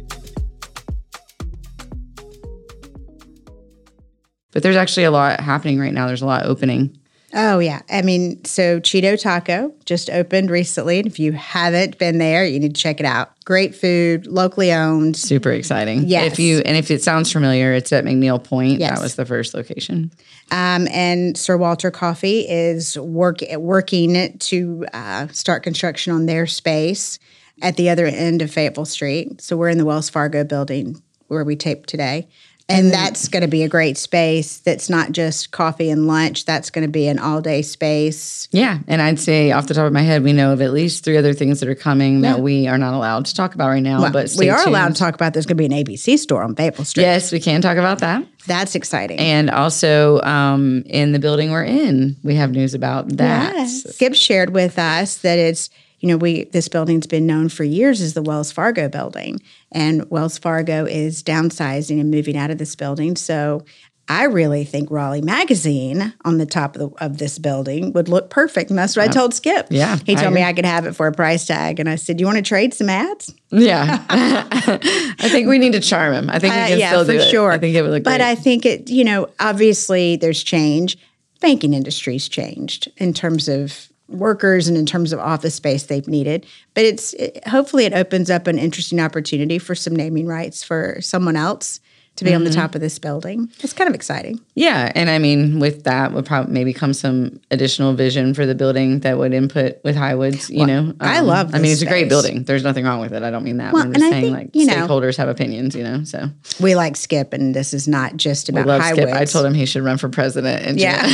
but 4.52 4.64
there's 4.64 4.76
actually 4.76 5.04
a 5.04 5.12
lot 5.12 5.40
happening 5.40 5.80
right 5.80 5.94
now 5.94 6.08
there's 6.08 6.22
a 6.22 6.26
lot 6.26 6.46
opening 6.46 6.99
Oh, 7.34 7.60
yeah. 7.60 7.82
I 7.92 8.02
mean, 8.02 8.44
so 8.44 8.80
Chido 8.80 9.20
Taco 9.22 9.72
just 9.86 10.10
opened 10.10 10.50
recently. 10.50 10.98
And 10.98 11.06
if 11.08 11.20
you 11.20 11.32
haven't 11.34 12.00
been 12.00 12.18
there, 12.18 12.44
you 12.44 12.60
need 12.60 12.74
to 12.76 12.82
check 12.82 13.00
it 13.00 13.06
out. 13.06 13.32
Great 13.46 13.76
food, 13.76 14.26
locally 14.26 14.72
owned. 14.74 15.16
super 15.16 15.52
exciting 15.52 16.06
Yes. 16.08 16.34
if 16.34 16.40
you 16.40 16.60
and 16.60 16.76
if 16.78 16.90
it 16.92 17.02
sounds 17.04 17.32
familiar 17.32 17.74
it's 17.74 17.92
at 17.92 18.04
mcneil 18.06 18.44
point 18.44 18.80
Yes. 18.80 18.92
that 18.92 19.02
was 19.02 19.16
the 19.16 19.26
first 19.26 19.54
location 19.56 20.12
Um, 20.52 20.88
and 20.92 21.36
Sir 21.38 21.58
Walter 21.58 21.90
Coffee 21.92 22.42
is 22.48 22.98
work, 22.98 23.40
working 23.58 24.38
to 24.38 24.86
uh, 24.94 25.28
start 25.28 25.64
construction 25.64 26.14
on 26.14 26.26
their 26.28 26.46
space 26.48 27.18
at 27.62 27.76
the 27.76 27.90
other 27.90 28.06
end 28.06 28.42
of 28.42 28.50
Fayetteville 28.52 28.86
Street. 28.86 29.42
So 29.42 29.58
we're 29.58 29.70
in 29.70 29.78
the 29.78 29.86
Wells 29.86 30.10
Fargo 30.10 30.44
building 30.44 31.02
where 31.28 31.44
we 31.44 31.56
tape 31.56 31.86
today. 31.86 32.28
And 32.70 32.92
that's 32.92 33.28
going 33.28 33.42
to 33.42 33.48
be 33.48 33.64
a 33.64 33.68
great 33.68 33.98
space 33.98 34.60
that's 34.60 34.90
not 34.92 35.12
just 35.12 35.50
coffee 35.50 35.90
and 35.90 36.06
lunch. 36.06 36.46
That's 36.46 36.70
going 36.70 36.86
to 36.86 36.92
be 36.92 37.08
an 37.08 37.18
all 37.18 37.42
day 37.42 37.64
space. 37.64 38.48
Yeah, 38.52 38.78
and 38.88 39.02
I'd 39.02 39.20
say 39.20 39.52
off 39.52 39.66
the 39.68 39.74
top 39.74 39.88
of 39.88 39.94
my 39.94 40.02
head, 40.04 40.24
we 40.24 40.34
know 40.34 40.54
of 40.54 40.62
at 40.62 40.72
least 40.72 41.04
three 41.04 41.18
other 41.18 41.34
things 41.34 41.60
that 41.62 41.68
are 41.70 41.74
coming 41.76 42.24
Yeah. 42.24 42.34
that 42.34 42.42
we 42.42 42.68
are 42.68 42.78
not 42.78 42.94
allowed 42.94 43.26
to 43.26 43.34
talk 43.34 43.56
about 43.56 43.70
right 43.70 43.82
now. 43.82 44.02
Well, 44.02 44.12
but 44.12 44.32
we 44.38 44.50
are 44.50 44.58
tuned. 44.58 44.70
allowed 44.70 44.90
to 44.90 44.94
talk 45.00 45.16
about 45.16 45.34
there's 45.34 45.48
going 45.48 45.58
to 45.58 45.68
be 45.68 45.76
an 45.76 45.84
ABC 45.84 46.18
store 46.20 46.44
on 46.44 46.56
Fayetteville 46.56 46.86
Street. 46.86 47.04
Yes, 47.04 47.32
we 47.32 47.40
can 47.40 47.62
talk 47.62 47.78
about 47.78 48.00
that. 48.00 48.24
That's 48.46 48.76
exciting. 48.76 49.18
And 49.20 49.50
also 49.50 50.22
um, 50.22 50.84
in 50.86 51.12
the 51.12 51.20
building 51.20 51.52
we're 51.52 51.64
in, 51.66 52.18
we 52.24 52.36
have 52.36 52.52
news 52.52 52.74
about 52.76 53.10
that. 53.18 53.56
Yes. 53.56 53.96
Skip 53.96 54.14
shared 54.14 54.52
with 54.52 54.78
us 54.78 55.18
that 55.18 55.40
it's, 55.40 55.70
you 56.00 56.08
know, 56.10 56.18
we 56.18 56.46
this 56.46 56.68
building's 56.68 57.08
been 57.08 57.26
known 57.28 57.50
for 57.50 57.64
years 57.64 58.02
as 58.02 58.14
the 58.14 58.22
Wells 58.22 58.52
Fargo 58.52 58.88
building. 58.90 59.40
And 59.72 60.10
Wells 60.10 60.38
Fargo 60.38 60.86
is 60.86 61.22
downsizing 61.24 62.00
and 62.00 62.10
moving 62.12 62.38
out 62.38 62.52
of 62.52 62.58
this 62.58 62.76
building. 62.76 63.16
So 63.16 63.64
I 64.12 64.24
really 64.24 64.64
think 64.64 64.90
Raleigh 64.90 65.22
Magazine 65.22 66.14
on 66.26 66.40
the 66.40 66.46
top 66.48 66.76
of, 66.76 66.80
the, 66.80 67.06
of 67.06 67.20
this 67.20 67.38
building 67.38 67.94
would 67.94 68.10
look 68.10 68.32
perfect. 68.32 68.72
And 68.72 68.80
that's 68.80 68.96
what 68.96 69.08
I 69.08 69.12
told 69.12 69.36
Skip. 69.36 69.68
Yeah, 69.70 69.98
He 70.04 70.16
I 70.16 70.22
told 70.24 70.34
me. 70.34 70.42
I 70.42 70.52
could 70.54 70.66
have 70.66 70.88
it 70.88 70.96
for 70.96 71.06
a 71.06 71.12
price 71.12 71.46
tag. 71.46 71.80
And 71.80 71.88
I 71.88 71.94
said, 71.96 72.18
Do 72.18 72.22
You 72.24 72.26
want 72.26 72.38
to 72.38 72.42
trade 72.42 72.74
some 72.74 72.90
ads? 72.90 73.32
Yeah. 73.52 74.04
I 74.10 75.30
think 75.30 75.48
we 75.48 75.60
need 75.60 75.74
to 75.74 75.80
charm 75.80 76.14
him. 76.14 76.30
I 76.32 76.40
think 76.40 76.54
we 76.56 76.60
Uh, 76.60 76.68
can 76.70 76.80
yeah, 76.80 76.90
still 76.90 77.06
for 77.06 77.12
do 77.12 77.20
it. 77.20 77.30
sure. 77.30 77.52
I 77.52 77.60
think 77.60 77.76
it 77.76 77.82
would 77.84 77.92
look 77.92 78.04
But 78.04 78.18
great. 78.18 78.22
I 78.22 78.36
think 78.36 78.66
it, 78.66 78.90
you 78.90 79.04
know, 79.04 79.30
obviously 79.40 80.16
there's 80.16 80.44
change. 80.44 80.98
Banking 81.40 81.74
industry's 81.76 82.28
changed 82.28 82.92
in 82.98 83.14
terms 83.14 83.48
of 83.48 83.90
workers 84.10 84.68
and 84.68 84.78
in 84.78 84.86
terms 84.86 85.14
of 85.14 85.20
office 85.20 85.56
space 85.56 85.84
they've 85.84 86.08
needed. 86.08 86.46
But 86.74 86.86
it's 86.86 87.14
it, 87.14 87.46
hopefully 87.48 87.86
it 87.86 87.94
opens 87.94 88.30
up 88.30 88.48
an 88.48 88.58
interesting 88.60 89.00
opportunity 89.00 89.60
for 89.60 89.76
some 89.76 89.96
naming 89.96 90.28
rights 90.28 90.64
for 90.64 90.98
someone 91.02 91.36
else 91.36 91.80
to 92.16 92.26
be 92.26 92.34
on 92.34 92.42
Mm-hmm. 92.42 92.50
the 92.50 92.56
top 92.56 92.76
of 92.76 92.82
this 92.82 93.00
building. 93.00 93.50
It's 93.62 93.72
kind 93.72 93.88
of 93.88 93.96
exciting. 93.96 94.42
yeah. 94.54 94.92
And 94.94 95.10
I 95.10 95.20
mean, 95.20 95.60
with 95.60 95.86
that 95.86 96.12
would 96.12 96.26
probably 96.26 96.52
maybe 96.52 96.74
come 96.74 96.92
some 96.92 97.40
additional 97.50 97.94
vision 97.94 98.34
for 98.34 98.46
the 98.46 98.56
building 98.56 99.00
that 99.02 99.18
would 99.18 99.34
input 99.34 99.78
with 99.86 99.96
Highwoods, 99.96 100.50
you 100.50 100.66
know? 100.66 100.94
I 101.00 101.22
love 101.22 101.56
I 101.56 101.60
mean, 101.60 101.72
it's 101.72 101.82
a 101.82 101.86
great 101.86 102.10
building. 102.10 102.44
There's 102.44 102.64
nothing 102.64 102.84
wrong 102.84 103.00
with 103.00 103.14
it. 103.14 103.24
I 103.24 103.32
don't 103.32 103.46
mean 103.46 103.58
that. 103.58 103.72
Well, 103.72 103.84
I'm 103.84 103.94
and 103.94 103.96
just 104.00 104.06
I 104.06 104.10
saying 104.10 104.24
think, 104.24 104.36
like 104.38 104.50
you 104.56 104.66
know- 104.66 104.74
stakeholders 104.74 105.16
have 105.16 105.30
opinions, 105.30 105.76
you 105.76 105.84
know? 105.84 106.04
So 106.04 106.30
We 106.60 106.76
like 106.76 106.98
Skip, 106.98 107.32
and 107.32 107.56
this 107.56 107.74
is 107.74 107.88
not 107.88 108.18
just 108.18 108.50
we 108.50 108.60
about 108.60 108.68
love 108.68 108.82
Highwoods. 108.82 109.12
Skip. 109.12 109.22
I 109.22 109.24
told 109.24 109.46
him 109.46 109.54
he 109.54 109.66
should 109.66 109.84
run 109.84 109.98
for 109.98 110.10
president. 110.10 110.66
And 110.66 110.78
Yeah. 110.78 111.08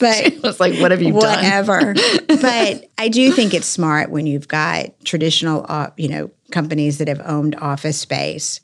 But 0.00 0.34
was 0.42 0.58
like, 0.58 0.80
what 0.80 0.90
have 0.90 1.00
you 1.02 1.12
done? 1.12 1.20
whatever. 1.20 1.94
but 2.28 2.90
I 2.98 3.08
do 3.08 3.30
think 3.30 3.54
it's 3.54 3.66
smart 3.66 4.10
when 4.10 4.26
you've 4.26 4.48
got 4.48 4.86
traditional, 5.04 5.64
uh, 5.68 5.90
you 5.96 6.08
know, 6.08 6.30
companies 6.50 6.98
that 6.98 7.06
have 7.06 7.20
owned 7.24 7.54
office 7.56 7.98
space, 8.00 8.60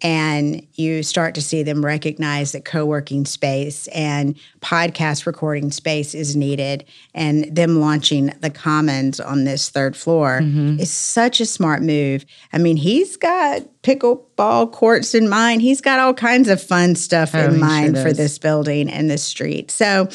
and 0.00 0.64
you 0.74 1.02
start 1.02 1.34
to 1.34 1.42
see 1.42 1.64
them 1.64 1.84
recognize 1.84 2.52
that 2.52 2.64
co-working 2.64 3.24
space 3.24 3.88
and 3.88 4.36
podcast 4.60 5.26
recording 5.26 5.72
space 5.72 6.14
is 6.14 6.36
needed, 6.36 6.84
and 7.14 7.44
them 7.54 7.80
launching 7.80 8.26
the 8.40 8.50
Commons 8.50 9.18
on 9.18 9.42
this 9.44 9.70
third 9.70 9.96
floor 9.96 10.38
Mm-hmm. 10.40 10.78
is 10.80 10.92
such 10.92 11.40
a 11.40 11.46
smart 11.46 11.82
move. 11.82 12.24
I 12.52 12.58
mean, 12.58 12.76
he's 12.76 13.16
got 13.16 13.62
pickleball 13.82 14.70
courts 14.72 15.14
in 15.16 15.28
mind. 15.28 15.62
He's 15.62 15.80
got 15.80 15.98
all 15.98 16.14
kinds 16.14 16.48
of 16.48 16.62
fun 16.62 16.94
stuff 16.94 17.34
Oh, 17.34 17.44
in 17.46 17.50
sure 17.52 17.58
mind 17.58 17.98
for 17.98 18.12
this 18.12 18.38
building 18.38 18.88
and 18.88 19.10
this 19.10 19.24
street. 19.24 19.70
So 19.72 20.08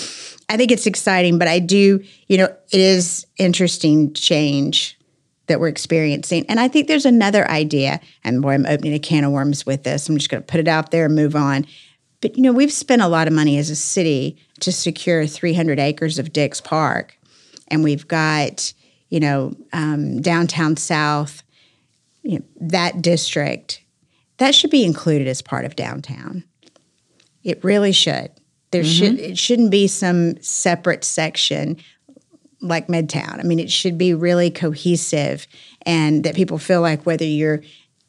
I 0.53 0.57
think 0.57 0.71
it's 0.71 0.85
exciting, 0.85 1.39
but 1.39 1.47
I 1.47 1.57
do, 1.57 2.03
you 2.27 2.37
know, 2.37 2.43
it 2.43 2.79
is 2.79 3.25
interesting 3.37 4.13
change 4.13 4.99
that 5.47 5.59
we're 5.59 5.67
experiencing. 5.67 6.45
And 6.47 6.59
I 6.59 6.67
think 6.67 6.87
there's 6.87 7.07
another 7.07 7.49
idea, 7.49 7.99
and 8.23 8.39
boy, 8.39 8.51
I'm 8.51 8.67
opening 8.67 8.93
a 8.93 8.99
can 8.99 9.23
of 9.23 9.31
worms 9.31 9.65
with 9.65 9.81
this. 9.81 10.07
I'm 10.07 10.15
just 10.15 10.29
going 10.29 10.43
to 10.43 10.45
put 10.45 10.59
it 10.59 10.67
out 10.67 10.91
there 10.91 11.05
and 11.05 11.15
move 11.15 11.35
on. 11.35 11.65
But, 12.21 12.37
you 12.37 12.43
know, 12.43 12.53
we've 12.53 12.71
spent 12.71 13.01
a 13.01 13.07
lot 13.07 13.27
of 13.27 13.33
money 13.33 13.57
as 13.57 13.71
a 13.71 13.75
city 13.75 14.37
to 14.59 14.71
secure 14.71 15.25
300 15.25 15.79
acres 15.79 16.19
of 16.19 16.31
Dix 16.31 16.61
Park. 16.61 17.17
And 17.69 17.83
we've 17.83 18.07
got, 18.07 18.75
you 19.09 19.19
know, 19.19 19.55
um, 19.73 20.21
downtown 20.21 20.77
South, 20.77 21.41
you 22.21 22.37
know, 22.37 22.45
that 22.61 23.01
district, 23.01 23.81
that 24.37 24.53
should 24.53 24.69
be 24.69 24.85
included 24.85 25.27
as 25.27 25.41
part 25.41 25.65
of 25.65 25.75
downtown. 25.75 26.43
It 27.43 27.63
really 27.63 27.91
should. 27.91 28.29
There 28.73 28.83
mm-hmm. 28.83 29.15
should 29.15 29.19
it 29.19 29.37
shouldn't 29.37 29.71
be 29.71 29.87
some 29.87 30.41
separate 30.41 31.05
section 31.05 31.77
like 32.59 32.87
Midtown. 32.87 33.39
I 33.39 33.43
mean, 33.43 33.59
it 33.59 33.71
should 33.71 33.97
be 33.97 34.13
really 34.13 34.49
cohesive 34.49 35.47
and 35.85 36.23
that 36.23 36.35
people 36.35 36.57
feel 36.57 36.81
like 36.81 37.05
whether 37.05 37.25
you're, 37.25 37.61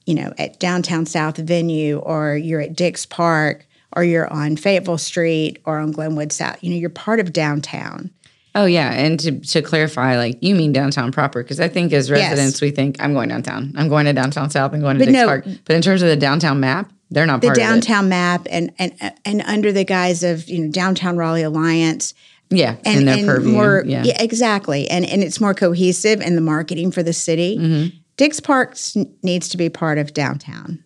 you 0.06 0.14
know, 0.14 0.32
at 0.38 0.58
downtown 0.60 1.06
South 1.06 1.36
Venue 1.36 1.98
or 1.98 2.36
you're 2.36 2.60
at 2.60 2.74
Dix 2.74 3.04
Park 3.04 3.66
or 3.96 4.04
you're 4.04 4.32
on 4.32 4.56
Fayetteville 4.56 4.98
Street 4.98 5.60
or 5.64 5.78
on 5.78 5.92
Glenwood 5.92 6.32
South, 6.32 6.62
you 6.62 6.70
know, 6.70 6.76
you're 6.76 6.90
part 6.90 7.20
of 7.20 7.32
downtown. 7.32 8.10
Oh 8.56 8.66
yeah, 8.66 8.92
and 8.92 9.18
to 9.20 9.40
to 9.40 9.62
clarify, 9.62 10.16
like 10.16 10.38
you 10.40 10.54
mean 10.54 10.72
downtown 10.72 11.10
proper? 11.10 11.42
Because 11.42 11.58
I 11.58 11.66
think 11.66 11.92
as 11.92 12.08
residents, 12.08 12.60
we 12.60 12.70
think 12.70 12.96
I'm 13.00 13.12
going 13.12 13.28
downtown. 13.28 13.72
I'm 13.76 13.88
going 13.88 14.06
to 14.06 14.12
downtown 14.12 14.48
South. 14.48 14.72
I'm 14.72 14.80
going 14.80 14.96
to 14.96 15.00
But 15.00 15.06
Dix 15.06 15.18
no- 15.18 15.26
Park. 15.26 15.44
But 15.64 15.74
in 15.74 15.82
terms 15.82 16.02
of 16.02 16.08
the 16.08 16.16
downtown 16.16 16.60
map, 16.60 16.88
they're 17.10 17.26
not 17.26 17.40
The 17.40 17.48
part 17.48 17.58
of 17.58 17.62
it. 17.62 17.66
downtown 17.66 18.08
map 18.08 18.46
and 18.50 18.72
and 18.78 18.92
and 19.24 19.42
under 19.42 19.72
the 19.72 19.84
guise 19.84 20.22
of 20.22 20.48
you 20.48 20.60
know 20.64 20.70
downtown 20.70 21.16
Raleigh 21.16 21.42
Alliance 21.42 22.14
Yeah, 22.50 22.76
and, 22.84 23.00
in 23.00 23.04
their 23.06 23.16
and 23.18 23.26
purview. 23.26 23.52
more 23.52 23.82
yeah. 23.86 24.04
exactly 24.18 24.88
and 24.88 25.04
and 25.04 25.22
it's 25.22 25.40
more 25.40 25.54
cohesive 25.54 26.20
in 26.20 26.34
the 26.34 26.40
marketing 26.40 26.90
for 26.92 27.02
the 27.02 27.12
city. 27.12 27.58
Mm-hmm. 27.58 27.96
Dix 28.16 28.38
Park 28.40 28.76
needs 29.22 29.48
to 29.48 29.56
be 29.56 29.68
part 29.68 29.98
of 29.98 30.14
downtown. 30.14 30.82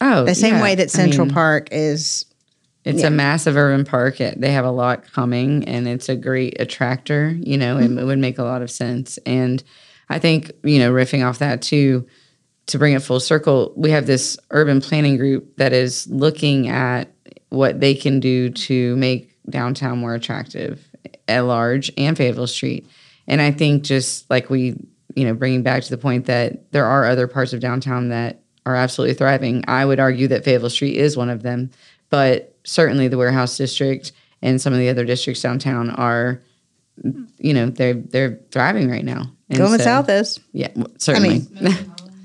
Oh, 0.00 0.24
The 0.24 0.34
same 0.34 0.54
yeah. 0.54 0.62
way 0.62 0.74
that 0.74 0.84
I 0.84 0.86
Central 0.88 1.26
mean, 1.26 1.34
Park 1.34 1.68
is 1.70 2.26
It's 2.84 3.02
Yeah. 3.02 3.06
a 3.06 3.10
massive 3.10 3.56
urban 3.56 3.84
park. 3.84 4.20
It, 4.20 4.40
they 4.40 4.50
have 4.50 4.64
a 4.64 4.72
lot 4.72 5.04
coming, 5.12 5.64
and 5.68 5.86
it's 5.86 6.08
a 6.08 6.16
great 6.16 6.60
attractor. 6.60 7.36
You 7.40 7.56
know, 7.56 7.76
and 7.76 7.96
it 8.00 8.04
would 8.04 8.18
make 8.18 8.38
a 8.38 8.42
lot 8.42 8.62
of 8.62 8.70
sense. 8.72 9.16
And 9.24 9.62
I 10.10 10.18
think 10.18 10.50
you 10.64 10.80
know, 10.80 10.92
riffing 10.92 11.24
off 11.24 11.38
that 11.38 11.62
too, 11.62 12.04
to 12.72 12.78
bring 12.78 12.94
it 12.94 13.02
full 13.02 13.20
circle, 13.20 13.70
we 13.76 13.90
have 13.90 14.06
this 14.06 14.38
urban 14.50 14.80
planning 14.80 15.18
group 15.18 15.56
that 15.58 15.74
is 15.74 16.06
looking 16.06 16.68
at 16.68 17.12
what 17.50 17.80
they 17.80 17.94
can 17.94 18.18
do 18.18 18.48
to 18.48 18.96
make 18.96 19.30
downtown 19.50 19.98
more 19.98 20.14
attractive 20.14 20.88
at 21.28 21.40
large 21.40 21.92
and 21.98 22.16
Fayetteville 22.16 22.46
Street. 22.46 22.88
And 23.28 23.42
I 23.42 23.50
think 23.50 23.82
just 23.84 24.28
like 24.30 24.48
we, 24.48 24.74
you 25.14 25.26
know, 25.26 25.34
bringing 25.34 25.62
back 25.62 25.82
to 25.82 25.90
the 25.90 25.98
point 25.98 26.24
that 26.26 26.72
there 26.72 26.86
are 26.86 27.04
other 27.04 27.26
parts 27.26 27.52
of 27.52 27.60
downtown 27.60 28.08
that 28.08 28.40
are 28.64 28.74
absolutely 28.74 29.14
thriving. 29.14 29.64
I 29.68 29.84
would 29.84 30.00
argue 30.00 30.28
that 30.28 30.42
Fayetteville 30.42 30.70
Street 30.70 30.96
is 30.96 31.14
one 31.14 31.28
of 31.28 31.42
them, 31.42 31.72
but 32.08 32.56
certainly 32.64 33.08
the 33.08 33.18
warehouse 33.18 33.54
district 33.58 34.12
and 34.40 34.58
some 34.58 34.72
of 34.72 34.78
the 34.78 34.88
other 34.88 35.04
districts 35.04 35.42
downtown 35.42 35.90
are, 35.90 36.40
you 37.38 37.52
know, 37.52 37.68
they're 37.68 37.94
they're 37.94 38.40
thriving 38.50 38.90
right 38.90 39.04
now. 39.04 39.30
And 39.50 39.58
Glenwood 39.58 39.80
so- 39.80 39.84
South 39.84 40.08
is. 40.08 40.40
yeah, 40.52 40.68
certainly. 40.96 41.42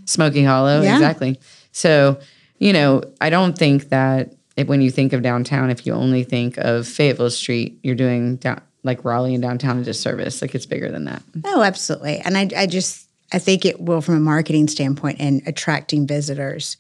Smoky 0.08 0.44
Hollow, 0.44 0.82
Yeah. 0.82 0.96
exactly. 0.96 1.40
So, 1.72 2.20
you 2.58 2.74
know, 2.74 3.04
I 3.22 3.30
don't 3.30 3.56
think 3.58 3.90
that 3.90 4.34
if, 4.56 4.68
when 4.68 4.82
you 4.82 4.90
think 4.90 5.14
of 5.14 5.22
downtown, 5.22 5.70
if 5.70 5.86
you 5.86 5.94
only 5.94 6.24
think 6.24 6.58
of 6.58 6.88
Fayetteville 6.88 7.30
Street, 7.30 7.80
you're 7.84 7.94
doing 7.96 8.38
down, 8.38 8.60
like 8.84 9.06
Raleigh 9.06 9.36
and 9.36 9.44
downtown 9.44 9.78
a 9.78 9.84
disservice. 9.84 10.42
Like 10.42 10.56
it's 10.56 10.66
bigger 10.66 10.90
than 10.92 11.06
that. 11.06 11.22
Oh, 11.46 11.62
absolutely. 11.62 12.18
And 12.20 12.36
I, 12.38 12.50
I 12.58 12.66
just, 12.66 13.08
I 13.32 13.38
think 13.40 13.66
it 13.66 13.80
will, 13.80 14.02
from 14.02 14.16
a 14.16 14.20
marketing 14.20 14.68
standpoint 14.68 15.18
and 15.20 15.44
attracting 15.46 16.08
visitors. 16.08 16.78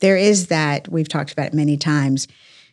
There 0.00 0.16
is 0.16 0.48
that 0.48 0.88
we've 0.88 1.08
talked 1.08 1.32
about 1.32 1.46
it 1.46 1.54
many 1.54 1.76
times. 1.76 2.28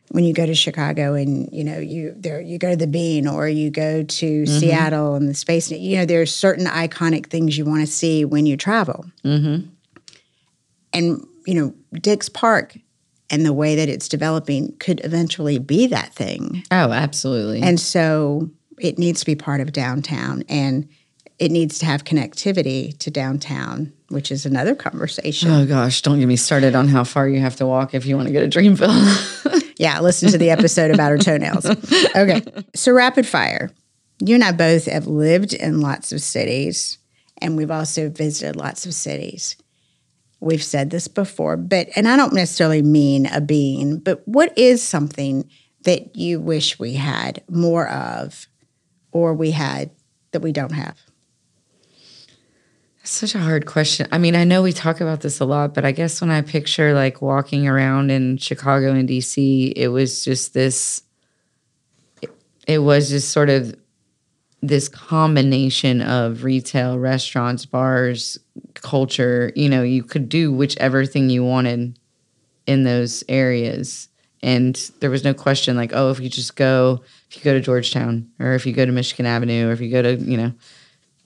When 0.09 0.23
you 0.23 0.33
go 0.33 0.45
to 0.45 0.55
Chicago 0.55 1.13
and 1.13 1.47
you 1.51 1.63
know 1.63 1.77
you 1.77 2.15
there 2.17 2.41
you 2.41 2.57
go 2.57 2.71
to 2.71 2.75
the 2.75 2.87
Bean 2.87 3.27
or 3.27 3.47
you 3.47 3.69
go 3.69 4.01
to 4.01 4.45
Seattle 4.45 5.15
and 5.15 5.29
the 5.29 5.35
Space, 5.35 5.69
you 5.69 5.97
know 5.97 6.05
there's 6.05 6.33
certain 6.33 6.65
iconic 6.65 7.27
things 7.27 7.57
you 7.57 7.65
want 7.65 7.81
to 7.81 7.87
see 7.87 8.25
when 8.25 8.45
you 8.45 8.57
travel. 8.57 9.05
Mm-hmm. 9.23 9.67
And 10.93 11.27
you 11.45 11.53
know 11.53 11.73
Dix 11.93 12.27
Park 12.27 12.75
and 13.29 13.45
the 13.45 13.53
way 13.53 13.75
that 13.75 13.89
it's 13.89 14.07
developing 14.07 14.75
could 14.79 15.01
eventually 15.03 15.59
be 15.59 15.87
that 15.87 16.13
thing. 16.13 16.63
Oh, 16.71 16.91
absolutely. 16.91 17.61
And 17.61 17.79
so 17.79 18.49
it 18.79 18.97
needs 18.97 19.19
to 19.19 19.25
be 19.25 19.35
part 19.35 19.61
of 19.61 19.71
downtown 19.71 20.43
and 20.49 20.87
it 21.37 21.51
needs 21.51 21.79
to 21.79 21.85
have 21.85 22.03
connectivity 22.03 22.97
to 22.99 23.09
downtown, 23.09 23.93
which 24.09 24.31
is 24.31 24.45
another 24.45 24.75
conversation. 24.75 25.49
oh 25.49 25.65
gosh, 25.65 26.01
don't 26.01 26.19
get 26.19 26.25
me 26.25 26.35
started 26.35 26.75
on 26.75 26.87
how 26.87 27.03
far 27.03 27.29
you 27.29 27.39
have 27.39 27.55
to 27.57 27.65
walk 27.65 27.93
if 27.93 28.05
you 28.05 28.15
want 28.15 28.27
to 28.27 28.33
go 28.33 28.47
to 28.47 28.59
Dreamville. 28.59 29.65
Yeah, 29.79 30.01
listen 30.01 30.29
to 30.31 30.37
the 30.37 30.49
episode 30.51 30.91
about 30.91 31.09
her 31.11 31.17
toenails. 31.17 31.65
Okay. 31.65 32.43
So, 32.75 32.91
rapid 32.91 33.25
fire. 33.25 33.71
You 34.19 34.35
and 34.35 34.43
I 34.43 34.51
both 34.51 34.85
have 34.85 35.07
lived 35.07 35.53
in 35.53 35.79
lots 35.79 36.11
of 36.11 36.21
cities 36.21 36.97
and 37.37 37.55
we've 37.55 37.71
also 37.71 38.09
visited 38.09 38.57
lots 38.57 38.85
of 38.85 38.93
cities. 38.93 39.55
We've 40.41 40.63
said 40.63 40.89
this 40.89 41.07
before, 41.07 41.57
but, 41.57 41.87
and 41.95 42.07
I 42.07 42.17
don't 42.17 42.33
necessarily 42.33 42.81
mean 42.81 43.25
a 43.27 43.41
bean, 43.41 43.99
but 43.99 44.25
what 44.27 44.57
is 44.57 44.81
something 44.83 45.49
that 45.83 46.15
you 46.15 46.41
wish 46.41 46.77
we 46.77 46.93
had 46.93 47.41
more 47.49 47.87
of 47.87 48.47
or 49.11 49.33
we 49.33 49.51
had 49.51 49.91
that 50.31 50.41
we 50.41 50.51
don't 50.51 50.73
have? 50.73 50.97
Such 53.09 53.33
a 53.33 53.39
hard 53.39 53.65
question. 53.65 54.07
I 54.11 54.19
mean, 54.19 54.35
I 54.35 54.43
know 54.43 54.61
we 54.61 54.71
talk 54.71 55.01
about 55.01 55.21
this 55.21 55.39
a 55.39 55.45
lot, 55.45 55.73
but 55.73 55.83
I 55.83 55.91
guess 55.91 56.21
when 56.21 56.29
I 56.29 56.41
picture 56.41 56.93
like 56.93 57.23
walking 57.23 57.67
around 57.67 58.11
in 58.11 58.37
Chicago 58.37 58.93
and 58.93 59.09
DC, 59.09 59.73
it 59.75 59.87
was 59.87 60.23
just 60.23 60.53
this, 60.53 61.01
it, 62.67 62.77
was 62.77 63.09
just 63.09 63.31
sort 63.31 63.49
of 63.49 63.75
this 64.61 64.87
combination 64.87 66.03
of 66.03 66.43
retail, 66.43 66.99
restaurants, 66.99 67.65
bars, 67.65 68.37
culture. 68.75 69.51
You 69.55 69.69
know, 69.69 69.81
you 69.81 70.03
could 70.03 70.29
do 70.29 70.53
whichever 70.53 71.03
thing 71.03 71.31
you 71.31 71.43
wanted 71.43 71.97
in 72.67 72.83
those 72.83 73.23
areas. 73.27 74.07
And 74.43 74.75
there 74.99 75.09
was 75.09 75.23
no 75.23 75.33
question 75.33 75.75
like, 75.75 75.93
oh, 75.95 76.11
if 76.11 76.19
you 76.19 76.29
just 76.29 76.55
go, 76.55 77.01
if 77.27 77.37
you 77.37 77.43
go 77.43 77.53
to 77.53 77.59
Georgetown 77.59 78.29
or 78.39 78.53
if 78.53 78.67
you 78.67 78.71
go 78.71 78.85
to 78.85 78.91
Michigan 78.91 79.25
Avenue 79.25 79.67
or 79.67 79.71
if 79.71 79.81
you 79.81 79.89
go 79.89 80.03
to, 80.03 80.13
you 80.15 80.37
know, 80.37 80.53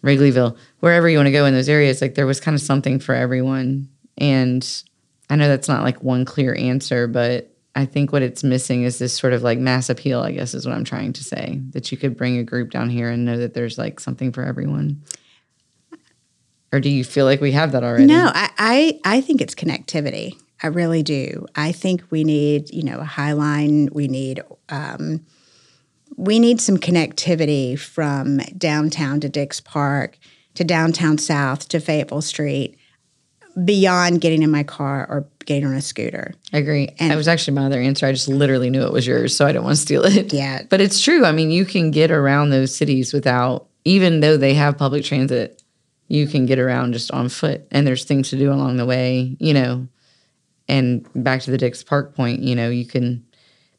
Wrigleyville, 0.03 0.57
wherever 0.79 1.07
you 1.07 1.17
want 1.17 1.27
to 1.27 1.31
go 1.31 1.45
in 1.45 1.53
those 1.53 1.69
areas, 1.69 2.01
like 2.01 2.15
there 2.15 2.27
was 2.27 2.39
kind 2.39 2.55
of 2.55 2.61
something 2.61 2.99
for 2.99 3.15
everyone. 3.15 3.87
And 4.17 4.67
I 5.29 5.35
know 5.35 5.47
that's 5.47 5.69
not 5.69 5.83
like 5.83 6.03
one 6.03 6.25
clear 6.25 6.53
answer, 6.55 7.07
but 7.07 7.49
I 7.75 7.85
think 7.85 8.11
what 8.11 8.21
it's 8.21 8.43
missing 8.43 8.83
is 8.83 8.99
this 8.99 9.13
sort 9.13 9.33
of 9.33 9.41
like 9.41 9.57
mass 9.57 9.89
appeal, 9.89 10.21
I 10.21 10.31
guess 10.31 10.53
is 10.53 10.65
what 10.65 10.75
I'm 10.75 10.83
trying 10.83 11.13
to 11.13 11.23
say. 11.23 11.59
That 11.71 11.91
you 11.91 11.97
could 11.97 12.17
bring 12.17 12.37
a 12.37 12.43
group 12.43 12.69
down 12.69 12.89
here 12.89 13.09
and 13.09 13.25
know 13.25 13.37
that 13.37 13.53
there's 13.53 13.77
like 13.77 13.99
something 13.99 14.31
for 14.31 14.43
everyone. 14.43 15.01
Or 16.71 16.79
do 16.79 16.89
you 16.89 17.03
feel 17.03 17.25
like 17.25 17.39
we 17.39 17.51
have 17.53 17.71
that 17.71 17.83
already? 17.83 18.05
No, 18.05 18.31
I, 18.33 18.49
I, 18.57 18.99
I 19.05 19.21
think 19.21 19.41
it's 19.41 19.55
connectivity. 19.55 20.35
I 20.61 20.67
really 20.67 21.03
do. 21.03 21.45
I 21.55 21.71
think 21.71 22.03
we 22.09 22.23
need, 22.23 22.73
you 22.73 22.83
know, 22.83 22.99
a 22.99 23.05
high 23.05 23.33
line. 23.33 23.89
We 23.91 24.07
need, 24.07 24.41
um, 24.69 25.25
we 26.17 26.39
need 26.39 26.61
some 26.61 26.77
connectivity 26.77 27.77
from 27.77 28.37
downtown 28.57 29.19
to 29.21 29.29
Dix 29.29 29.59
Park 29.59 30.17
to 30.55 30.63
downtown 30.63 31.17
South 31.17 31.67
to 31.69 31.79
Fayetteville 31.79 32.21
Street, 32.21 32.77
beyond 33.65 34.21
getting 34.21 34.41
in 34.41 34.49
my 34.49 34.63
car 34.63 35.05
or 35.09 35.27
getting 35.45 35.65
on 35.65 35.75
a 35.75 35.81
scooter. 35.81 36.33
I 36.51 36.57
agree. 36.57 36.89
And- 36.99 37.11
that 37.11 37.15
was 37.15 37.27
actually 37.27 37.53
my 37.53 37.65
other 37.65 37.79
answer. 37.79 38.05
I 38.05 38.11
just 38.11 38.27
literally 38.27 38.69
knew 38.69 38.83
it 38.83 38.91
was 38.91 39.05
yours, 39.05 39.35
so 39.35 39.45
I 39.45 39.51
don't 39.51 39.63
want 39.63 39.75
to 39.75 39.81
steal 39.81 40.03
it. 40.05 40.33
Yeah. 40.33 40.63
But 40.69 40.81
it's 40.81 41.01
true. 41.01 41.25
I 41.25 41.31
mean, 41.31 41.51
you 41.51 41.65
can 41.65 41.91
get 41.91 42.09
around 42.11 42.49
those 42.49 42.75
cities 42.75 43.13
without, 43.13 43.67
even 43.85 44.21
though 44.21 44.37
they 44.37 44.55
have 44.55 44.77
public 44.77 45.03
transit, 45.03 45.61
you 46.07 46.27
can 46.27 46.45
get 46.45 46.59
around 46.59 46.93
just 46.93 47.11
on 47.11 47.29
foot. 47.29 47.67
And 47.71 47.85
there's 47.85 48.05
things 48.05 48.29
to 48.29 48.37
do 48.37 48.51
along 48.51 48.77
the 48.77 48.85
way, 48.85 49.35
you 49.39 49.53
know. 49.53 49.87
And 50.67 51.07
back 51.13 51.41
to 51.41 51.51
the 51.51 51.57
Dix 51.57 51.83
Park 51.83 52.15
point, 52.15 52.41
you 52.41 52.55
know, 52.55 52.69
you 52.69 52.85
can, 52.85 53.25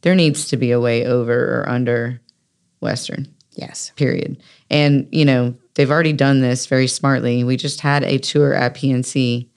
there 0.02 0.14
needs 0.14 0.46
to 0.48 0.56
be 0.56 0.70
a 0.70 0.80
way 0.80 1.06
over 1.06 1.60
or 1.60 1.68
under 1.68 2.20
Western 2.84 3.26
Yes. 3.56 3.90
period. 3.96 4.36
And 4.70 5.08
you 5.10 5.24
know, 5.24 5.54
they've 5.74 5.90
already 5.90 6.12
done 6.12 6.40
this 6.40 6.66
very 6.66 6.86
smartly. 6.86 7.42
We 7.42 7.56
just 7.56 7.80
had 7.80 8.04
a 8.04 8.18
tour 8.18 8.54
at 8.54 8.74
PNC 8.76 9.48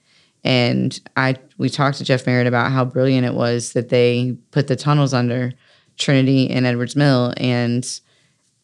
and 0.44 0.98
I 1.16 1.36
we 1.58 1.68
talked 1.68 1.98
to 1.98 2.04
Jeff 2.04 2.26
Merritt 2.26 2.46
about 2.46 2.72
how 2.72 2.84
brilliant 2.84 3.26
it 3.26 3.34
was 3.34 3.72
that 3.74 3.88
they 3.88 4.36
put 4.50 4.66
the 4.68 4.76
tunnels 4.76 5.12
under 5.14 5.52
Trinity 5.96 6.48
and 6.50 6.64
Edwards 6.66 6.96
Mill 6.96 7.32
and 7.36 7.84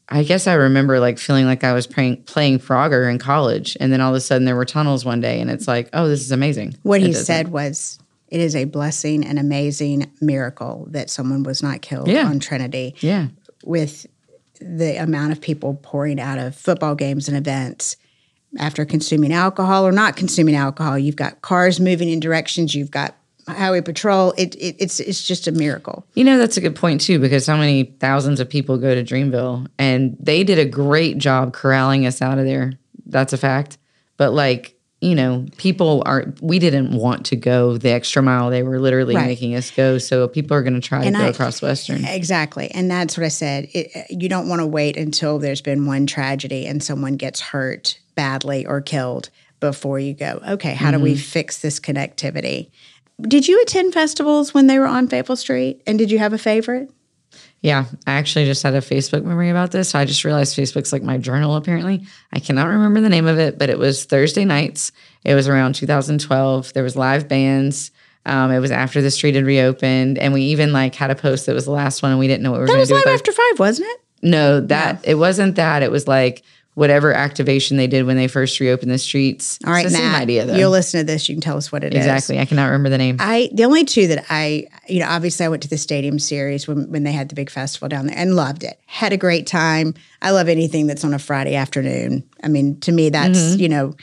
I 0.09 0.23
guess 0.23 0.47
I 0.47 0.53
remember 0.55 1.01
like 1.01 1.19
feeling 1.19 1.47
like 1.47 1.65
I 1.65 1.73
was 1.73 1.87
playing, 1.87 2.25
playing 2.25 2.59
Frogger 2.59 3.11
in 3.11 3.19
college, 3.19 3.75
and 3.81 3.91
then 3.91 4.03
all 4.03 4.11
of 4.11 4.17
a 4.17 4.21
sudden 4.21 4.45
there 4.45 4.55
were 4.55 4.67
tunnels 4.67 5.03
one 5.03 5.23
day, 5.23 5.41
and 5.41 5.51
it's 5.51 5.67
like, 5.67 5.89
oh, 5.95 6.07
this 6.09 6.21
is 6.21 6.31
amazing. 6.31 6.77
What 6.83 7.01
It 7.01 7.07
he 7.07 7.13
doesn't- 7.13 7.25
said 7.25 7.49
was, 7.49 7.99
it 8.29 8.39
is 8.39 8.55
a 8.55 8.65
blessing 8.65 9.25
and 9.25 9.39
amazing 9.39 10.11
miracle 10.21 10.87
that 10.91 11.09
someone 11.09 11.43
was 11.43 11.63
not 11.63 11.81
killed 11.81 12.09
Yeah. 12.09 12.27
on 12.27 12.39
Trinity. 12.39 12.95
yeah, 13.01 13.29
with 13.65 14.07
the 14.65 14.97
amount 14.97 15.33
of 15.33 15.41
people 15.41 15.79
pouring 15.83 16.21
out 16.21 16.39
of 16.39 16.57
football 16.57 16.95
games 16.95 17.29
and 17.29 17.37
events 17.37 17.97
after 18.59 18.85
consuming 18.85 19.33
alcohol 19.33 19.87
or 19.87 19.93
not 19.93 20.17
consuming 20.17 20.55
alcohol. 20.55 20.99
You've 20.99 21.17
got 21.17 21.43
cars 21.43 21.81
moving 21.81 22.09
in 22.09 22.21
directions. 22.21 22.75
You've 22.75 22.91
got 22.91 23.17
highway 23.47 23.81
patrol. 23.81 24.33
It, 24.39 24.55
it, 24.55 24.77
it's 24.79 25.01
it's 25.01 25.27
just 25.27 25.47
a 25.47 25.53
miracle. 25.53 26.07
You 26.15 26.25
know, 26.25 26.39
that's 26.39 26.57
a 26.57 26.61
good 26.61 26.77
point 26.77 27.01
too, 27.01 27.19
because 27.19 27.47
how 27.47 27.57
many 27.57 27.85
thousands 28.01 28.41
of 28.41 28.49
people 28.49 28.79
go 28.79 28.95
to 28.95 29.05
Dreamville 29.05 29.67
and 29.79 30.17
they 30.19 30.45
did 30.45 30.59
a 30.59 30.65
great 30.65 31.19
job 31.19 31.53
corralling 31.53 32.07
us 32.07 32.23
out 32.23 32.39
of 32.39 32.45
there. 32.45 32.73
That's 33.07 33.33
a 33.33 33.39
fact. 33.39 33.77
But 34.17 34.33
like, 34.33 34.74
you 35.05 35.15
know, 35.15 35.45
people 35.59 36.03
are, 36.07 36.25
we 36.41 36.59
didn't 36.59 36.93
want 36.93 37.27
to 37.27 37.37
go 37.37 37.77
the 37.77 37.91
extra 37.91 38.23
mile. 38.23 38.49
They 38.51 38.63
were 38.63 38.81
literally 38.81 39.15
Right. 39.15 39.27
making 39.27 39.55
us 39.55 39.71
go. 39.71 39.99
So 39.99 40.27
people 40.29 40.57
are 40.57 40.63
going 40.63 40.81
to 40.81 40.81
try 40.81 41.05
to 41.05 41.11
go 41.11 41.19
I- 41.19 41.29
across 41.29 41.61
Western. 41.61 42.05
Exactly. 42.05 42.71
And 42.71 42.91
that's 42.91 43.17
what 43.17 43.25
I 43.25 43.29
said. 43.29 43.69
It, 43.73 43.91
you 44.11 44.29
don't 44.29 44.49
want 44.49 44.61
to 44.61 44.67
wait 44.67 44.97
until 44.97 45.39
there's 45.39 45.61
been 45.61 45.85
one 45.87 46.07
tragedy 46.07 46.67
and 46.67 46.83
someone 46.83 47.17
gets 47.17 47.41
hurt 47.41 47.99
badly 48.15 48.65
or 48.67 48.81
killed 48.81 49.29
before 49.61 49.99
you 49.99 50.15
go, 50.15 50.41
okay, 50.49 50.75
how 50.75 50.91
do 50.91 50.97
Mm-hmm. 50.97 51.05
we 51.05 51.17
fix 51.17 51.59
this 51.61 51.79
connectivity? 51.81 52.71
Did 53.21 53.47
you 53.47 53.61
attend 53.63 53.93
festivals 53.95 54.55
when 54.55 54.67
they 54.69 54.79
were 54.79 54.87
on 54.87 55.09
Fayetteville 55.09 55.37
Street? 55.37 55.83
And 55.87 55.99
did 55.99 56.11
you 56.11 56.19
have 56.19 56.33
a 56.33 56.39
favorite? 56.39 56.91
Yeah, 57.65 57.87
I 58.07 58.13
actually 58.13 58.45
just 58.45 58.63
had 58.63 58.75
a 58.75 58.83
Facebook 58.83 59.25
memory 59.25 59.49
about 59.49 59.71
this. 59.71 59.95
I 59.95 60.05
just 60.05 60.23
realized 60.23 60.55
Facebook's 60.55 60.93
like 60.93 61.03
my 61.03 61.17
journal, 61.17 61.57
apparently. 61.57 62.05
I 62.31 62.39
cannot 62.39 62.67
remember 62.67 63.01
the 63.01 63.09
name 63.09 63.27
of 63.27 63.39
it, 63.39 63.59
but 63.59 63.71
it 63.71 63.79
was 63.79 64.05
Thursday 64.05 64.45
nights. 64.45 64.93
It 65.25 65.35
was 65.35 65.49
around 65.49 65.75
2012. 65.75 66.75
There 66.75 66.83
was 66.83 66.95
live 66.95 67.27
bands. 67.27 67.91
Um, 68.27 68.51
it 68.51 68.59
was 68.59 68.71
after 68.71 69.01
the 69.01 69.11
street 69.11 69.35
had 69.35 69.47
reopened. 69.47 70.19
And 70.19 70.35
we 70.35 70.43
even 70.43 70.75
like 70.75 70.95
had 70.95 71.11
a 71.11 71.15
post 71.15 71.47
that 71.47 71.55
was 71.55 71.65
the 71.65 71.71
last 71.71 72.03
one 72.03 72.11
and 72.11 72.21
we 72.21 72.27
didn't 72.27 72.43
know 72.43 72.51
what 72.51 72.59
we 72.59 72.61
were 72.61 72.67
That 72.67 72.75
going 72.75 72.87
to 72.87 72.95
was 72.95 73.05
live 73.07 73.15
after 73.15 73.33
five, 73.33 73.59
wasn't 73.59 73.89
it? 73.93 74.01
No, 74.21 74.61
that 74.61 75.01
it 75.05 75.15
wasn't 75.15 75.57
that. 75.57 75.83
It 75.83 75.91
was 75.91 76.07
like 76.07 76.43
whatever 76.75 77.13
activation 77.13 77.77
they 77.77 77.87
did 77.87 78.05
when 78.05 78.17
they 78.17 78.27
first 78.27 78.59
reopened 78.59 78.91
the 78.91 78.99
streets. 78.99 79.59
All 79.65 79.73
right, 79.73 79.87
it's 79.87 79.95
the 79.95 80.01
Matt, 80.03 80.15
same 80.15 80.23
idea 80.23 80.45
though. 80.45 80.57
you'll 80.57 80.71
listen 80.73 80.99
to 81.01 81.05
this. 81.07 81.29
You 81.29 81.37
can 81.37 81.41
tell 81.41 81.57
us 81.57 81.71
what 81.71 81.85
it 81.85 81.95
is. 81.95 81.99
exactly. 81.99 82.39
I 82.41 82.45
cannot 82.47 82.67
remember 82.67 82.89
the 82.89 82.99
name. 82.99 83.17
I 83.21 83.49
the 83.53 83.65
only 83.65 83.85
two 83.85 84.09
that 84.09 84.25
I 84.29 84.67
you 84.89 84.99
know 85.01 85.07
obviously 85.09 85.47
I 85.47 85.49
went 85.49 85.63
to 85.63 85.69
the 85.69 85.79
stadium 85.79 86.19
series 86.19 86.67
when 86.67 86.91
when 86.91 87.05
they 87.05 87.13
had 87.13 87.29
the 87.29 87.35
big 87.37 87.49
festival 87.51 87.89
down 87.89 88.07
there 88.07 88.17
and 88.19 88.35
loved 88.35 88.65
it. 88.65 88.79
Had 88.87 89.13
a 89.13 89.17
great 89.17 89.47
time. 89.47 89.95
I 90.21 90.31
love 90.33 90.49
anything 90.49 90.87
that's 90.89 91.05
on 91.05 91.15
a 91.15 91.19
Friday 91.19 91.55
afternoon. 91.55 92.29
I 92.43 92.49
mean, 92.49 92.81
to 92.81 92.93
me 92.93 93.09
that's 93.09 93.39
Mm-hmm. 93.39 93.61
you 93.61 93.69
know 93.69 93.95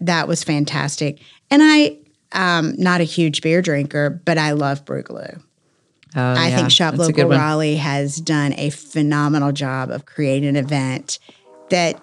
that 0.00 0.26
was 0.28 0.42
fantastic. 0.44 1.20
And 1.50 1.62
I 1.62 1.98
um 2.32 2.74
not 2.78 3.00
a 3.00 3.04
huge 3.04 3.42
beer 3.42 3.62
drinker, 3.62 4.10
but 4.24 4.38
I 4.38 4.50
love 4.52 4.84
Brewgaloo. 4.84 5.40
Oh, 6.18 6.20
I 6.20 6.48
yeah, 6.48 6.56
think 6.56 6.70
Shop 6.70 6.94
that's 6.94 7.08
Local. 7.10 7.28
Raleigh 7.28 7.76
has 7.76 8.16
done 8.16 8.54
a 8.54 8.70
phenomenal 8.70 9.52
job 9.52 9.90
of 9.90 10.06
creating 10.06 10.48
an 10.48 10.56
event 10.56 11.18
that, 11.70 12.00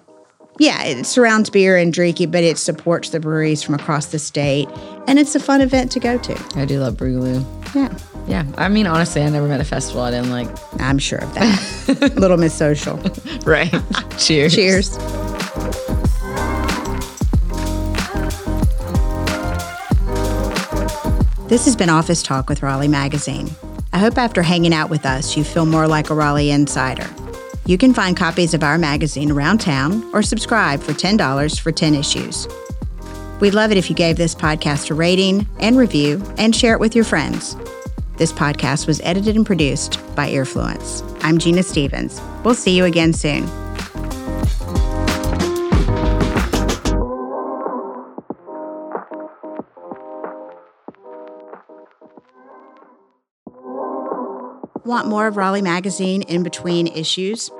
yeah, 0.58 0.82
it 0.84 1.04
surrounds 1.04 1.50
beer 1.50 1.76
and 1.76 1.92
drinking, 1.92 2.30
but 2.30 2.44
it 2.44 2.58
supports 2.58 3.10
the 3.10 3.20
breweries 3.20 3.62
from 3.62 3.74
across 3.74 4.06
the 4.06 4.18
state. 4.18 4.68
And 5.06 5.18
it's 5.18 5.34
a 5.34 5.40
fun 5.40 5.60
event 5.60 5.90
to 5.92 6.00
go 6.00 6.18
to. 6.18 6.44
I 6.56 6.64
do 6.64 6.78
love 6.80 6.94
Brewgaloo. 6.96 7.44
Yeah, 7.74 7.96
Yeah. 8.28 8.46
I 8.56 8.68
mean, 8.68 8.86
honestly, 8.86 9.22
I 9.22 9.28
never 9.28 9.48
met 9.48 9.60
a 9.60 9.64
festival 9.64 10.02
I 10.02 10.10
didn't 10.12 10.30
like. 10.30 10.48
I'm 10.80 10.98
sure 10.98 11.18
of 11.18 11.34
that. 11.34 12.14
Little 12.16 12.36
Miss 12.36 12.54
Social. 12.54 13.00
Right. 13.44 13.74
Cheers. 14.16 14.54
Cheers. 14.54 14.96
This 21.46 21.66
has 21.66 21.76
been 21.76 21.90
Office 21.90 22.22
Talk 22.22 22.48
with 22.48 22.62
Raleigh 22.62 22.88
Magazine. 22.88 23.50
I 23.92 23.98
hope 23.98 24.16
after 24.18 24.42
hanging 24.42 24.72
out 24.74 24.90
with 24.90 25.04
us, 25.06 25.36
you 25.36 25.44
feel 25.44 25.66
more 25.66 25.86
like 25.86 26.10
a 26.10 26.14
Raleigh 26.14 26.50
insider. 26.50 27.06
You 27.66 27.78
can 27.78 27.94
find 27.94 28.16
copies 28.16 28.52
of 28.52 28.62
our 28.62 28.76
magazine 28.76 29.30
around 29.30 29.58
town 29.58 30.08
or 30.12 30.22
subscribe 30.22 30.82
for 30.82 30.92
$10 30.92 31.60
for 31.60 31.72
10 31.72 31.94
issues. 31.94 32.46
We'd 33.40 33.54
love 33.54 33.70
it 33.70 33.78
if 33.78 33.88
you 33.88 33.96
gave 33.96 34.16
this 34.16 34.34
podcast 34.34 34.90
a 34.90 34.94
rating 34.94 35.46
and 35.60 35.78
review 35.78 36.22
and 36.36 36.54
share 36.54 36.74
it 36.74 36.80
with 36.80 36.94
your 36.94 37.04
friends. 37.04 37.56
This 38.16 38.32
podcast 38.32 38.86
was 38.86 39.00
edited 39.00 39.34
and 39.34 39.46
produced 39.46 39.98
by 40.14 40.30
Earfluence. 40.30 41.02
I'm 41.22 41.38
Gina 41.38 41.62
Stephens. 41.62 42.20
We'll 42.44 42.54
see 42.54 42.76
you 42.76 42.84
again 42.84 43.12
soon. 43.12 43.63
Want 54.84 55.08
more 55.08 55.26
of 55.26 55.38
Raleigh 55.38 55.62
Magazine 55.62 56.22
in 56.22 56.42
between 56.42 56.88
issues? 56.88 57.50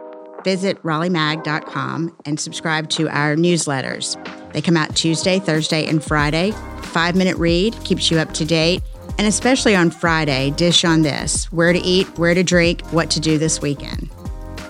Visit 0.44 0.82
raleighmag.com 0.82 2.14
and 2.26 2.38
subscribe 2.38 2.90
to 2.90 3.08
our 3.08 3.34
newsletters. 3.34 4.20
They 4.52 4.60
come 4.60 4.76
out 4.76 4.94
Tuesday, 4.94 5.38
Thursday, 5.38 5.87
and 5.87 6.04
Friday. 6.04 6.50
Five 6.82 7.16
minute 7.16 7.38
read 7.38 7.74
keeps 7.82 8.10
you 8.10 8.18
up 8.18 8.34
to 8.34 8.44
date. 8.44 8.82
And 9.16 9.26
especially 9.26 9.74
on 9.74 9.90
Friday, 9.90 10.50
dish 10.50 10.84
on 10.84 11.00
this 11.00 11.50
where 11.50 11.72
to 11.72 11.78
eat, 11.78 12.06
where 12.18 12.34
to 12.34 12.42
drink, 12.42 12.82
what 12.92 13.10
to 13.12 13.20
do 13.20 13.38
this 13.38 13.62
weekend. 13.62 14.10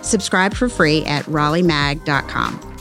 Subscribe 0.02 0.54
for 0.54 0.68
free 0.68 1.04
at 1.06 1.24
raleighmag.com. 1.24 2.73